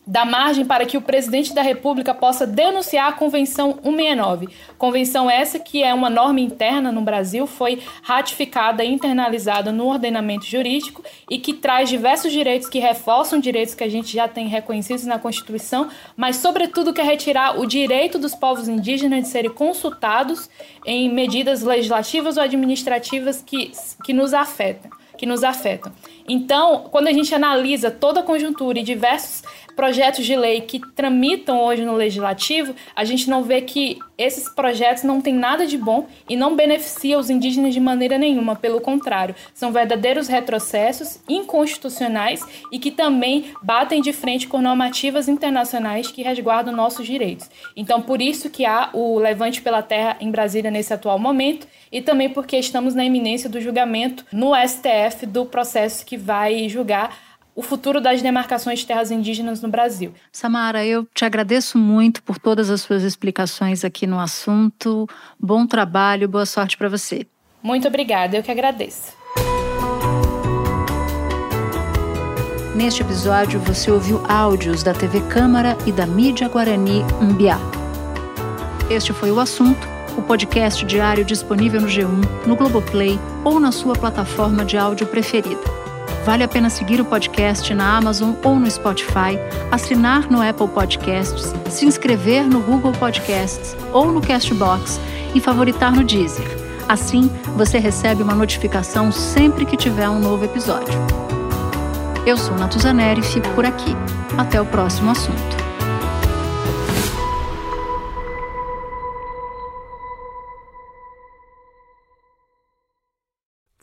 da 0.08 0.24
margem 0.24 0.64
para 0.64 0.86
que 0.86 0.96
o 0.96 1.02
presidente 1.02 1.54
da 1.54 1.62
República 1.62 2.14
possa 2.14 2.48
denunciar 2.48 3.10
a 3.10 3.12
Convenção 3.12 3.74
169. 3.84 4.48
Convenção 4.78 5.30
essa 5.30 5.60
que 5.60 5.84
é 5.84 5.94
uma 5.94 6.10
norma 6.10 6.40
interna 6.40 6.92
no 6.94 7.02
Brasil, 7.02 7.46
foi 7.46 7.84
ratificada 8.02 8.86
e 8.86 8.92
internalizada 8.92 9.72
no 9.72 9.86
ordenamento 9.86 10.46
jurídico 10.46 11.04
e 11.30 11.38
que 11.38 11.54
traz 11.54 11.90
diversos 11.90 12.32
direitos 12.32 12.70
que 12.70 12.80
reforçam 12.80 13.38
direitos 13.38 13.76
que 13.76 13.84
a 13.84 13.90
gente 13.90 14.14
já 14.14 14.30
tem 14.30 14.48
reconhecidos 14.48 15.06
na 15.06 15.20
Constituição, 15.20 15.90
mas 16.16 16.38
sobretudo 16.38 16.94
quer 16.94 17.06
retirar 17.06 17.60
o 17.60 17.66
direito 17.66 18.18
dos 18.18 18.34
povos 18.34 18.70
indígenas 18.70 19.24
de 19.24 19.28
serem 19.28 19.52
consultados 19.52 20.50
em 20.86 21.10
medidas 21.10 21.64
legislativas 21.64 22.38
ou 22.38 22.44
administrativas 22.44 23.44
que, 23.46 23.72
que 24.06 24.14
nos 24.14 24.34
afetam 24.34 24.90
que 25.18 25.26
nos 25.26 25.44
afetam. 25.44 25.92
Então, 26.28 26.88
quando 26.92 27.08
a 27.08 27.12
gente 27.12 27.34
analisa 27.34 27.90
toda 27.90 28.20
a 28.20 28.24
conjuntura 28.24 28.80
e 28.80 28.84
diversos 28.84 29.42
projetos 29.78 30.26
de 30.26 30.36
lei 30.36 30.62
que 30.62 30.82
tramitam 30.96 31.62
hoje 31.64 31.86
no 31.86 31.94
legislativo, 31.94 32.74
a 32.96 33.06
gente 33.06 33.30
não 33.30 33.44
vê 33.44 33.62
que 33.62 34.00
esses 34.18 34.50
projetos 34.50 35.04
não 35.04 35.22
têm 35.22 35.36
nada 35.36 35.68
de 35.68 35.78
bom 35.78 36.08
e 36.28 36.36
não 36.36 36.56
beneficiam 36.56 37.20
os 37.20 37.30
indígenas 37.30 37.76
de 37.76 37.80
maneira 37.80 38.18
nenhuma, 38.18 38.56
pelo 38.56 38.82
contrário, 38.82 39.36
são 39.54 39.72
verdadeiros 39.72 40.28
retrocessos 40.28 41.20
inconstitucionais 41.30 42.44
e 42.72 42.80
que 42.80 42.90
também 42.90 43.54
batem 43.62 44.02
de 44.02 44.12
frente 44.12 44.48
com 44.48 44.60
normativas 44.60 45.28
internacionais 45.28 46.08
que 46.08 46.24
resguardam 46.24 46.76
nossos 46.76 47.06
direitos. 47.06 47.48
Então, 47.76 48.02
por 48.02 48.20
isso 48.20 48.50
que 48.50 48.66
há 48.66 48.90
o 48.94 49.20
Levante 49.20 49.62
pela 49.62 49.84
Terra 49.84 50.18
em 50.20 50.32
Brasília 50.32 50.72
nesse 50.72 50.92
atual 50.92 51.20
momento 51.20 51.68
e 51.92 52.02
também 52.02 52.30
porque 52.30 52.58
estamos 52.58 52.96
na 52.96 53.06
iminência 53.06 53.48
do 53.48 53.62
julgamento 53.62 54.26
no 54.32 54.54
STF 54.56 55.28
do 55.28 55.46
processo 55.46 56.04
que 56.04 56.18
vai 56.18 56.68
julgar 56.68 57.27
o 57.58 57.64
futuro 57.64 58.00
das 58.00 58.22
demarcações 58.22 58.80
de 58.80 58.86
terras 58.86 59.10
indígenas 59.10 59.64
no 59.64 59.68
Brasil. 59.68 60.14
Samara, 60.32 60.86
eu 60.86 61.08
te 61.12 61.26
agradeço 61.26 61.76
muito 61.76 62.22
por 62.22 62.38
todas 62.38 62.70
as 62.70 62.82
suas 62.82 63.02
explicações 63.02 63.84
aqui 63.84 64.06
no 64.06 64.20
assunto. 64.20 65.10
Bom 65.40 65.66
trabalho, 65.66 66.30
boa 66.30 66.46
sorte 66.46 66.78
para 66.78 66.88
você. 66.88 67.26
Muito 67.64 67.88
obrigada, 67.88 68.38
eu 68.38 68.44
que 68.44 68.52
agradeço. 68.52 69.12
Neste 72.76 73.02
episódio, 73.02 73.60
você 73.60 73.90
ouviu 73.90 74.24
áudios 74.30 74.84
da 74.84 74.94
TV 74.94 75.20
Câmara 75.22 75.76
e 75.88 75.92
da 75.92 76.06
mídia 76.06 76.48
Guarani 76.48 77.02
Umbiá. 77.20 77.58
Este 78.88 79.12
foi 79.12 79.32
o 79.32 79.40
assunto, 79.40 79.88
o 80.16 80.22
podcast 80.22 80.86
diário 80.86 81.26
disponível 81.26 81.82
no 81.82 81.88
G1, 81.88 82.46
no 82.46 82.56
Globoplay 82.56 83.20
ou 83.44 83.60
na 83.60 83.72
sua 83.72 83.96
plataforma 83.96 84.64
de 84.64 84.78
áudio 84.78 85.08
preferida. 85.08 85.77
Vale 86.28 86.44
a 86.44 86.48
pena 86.50 86.70
seguir 86.70 87.00
o 87.00 87.06
podcast 87.06 87.74
na 87.74 87.96
Amazon 87.96 88.34
ou 88.44 88.60
no 88.60 88.70
Spotify, 88.70 89.40
assinar 89.72 90.30
no 90.30 90.42
Apple 90.42 90.68
Podcasts, 90.68 91.54
se 91.70 91.86
inscrever 91.86 92.44
no 92.44 92.60
Google 92.60 92.92
Podcasts 92.92 93.78
ou 93.94 94.12
no 94.12 94.20
Castbox 94.20 95.00
e 95.34 95.40
favoritar 95.40 95.96
no 95.96 96.04
Deezer. 96.04 96.46
Assim, 96.86 97.32
você 97.56 97.78
recebe 97.78 98.22
uma 98.24 98.36
notificação 98.36 99.10
sempre 99.10 99.66
que 99.66 99.78
tiver 99.78 100.10
um 100.10 100.20
novo 100.20 100.44
episódio. 100.44 101.00
Eu 102.26 102.36
sou 102.36 102.58
Natuzaneri 102.58 103.22
e 103.22 103.24
fico 103.24 103.48
por 103.52 103.66
aqui. 103.66 103.96
Até 104.38 104.60
o 104.60 104.66
próximo 104.66 105.12
assunto. 105.12 105.67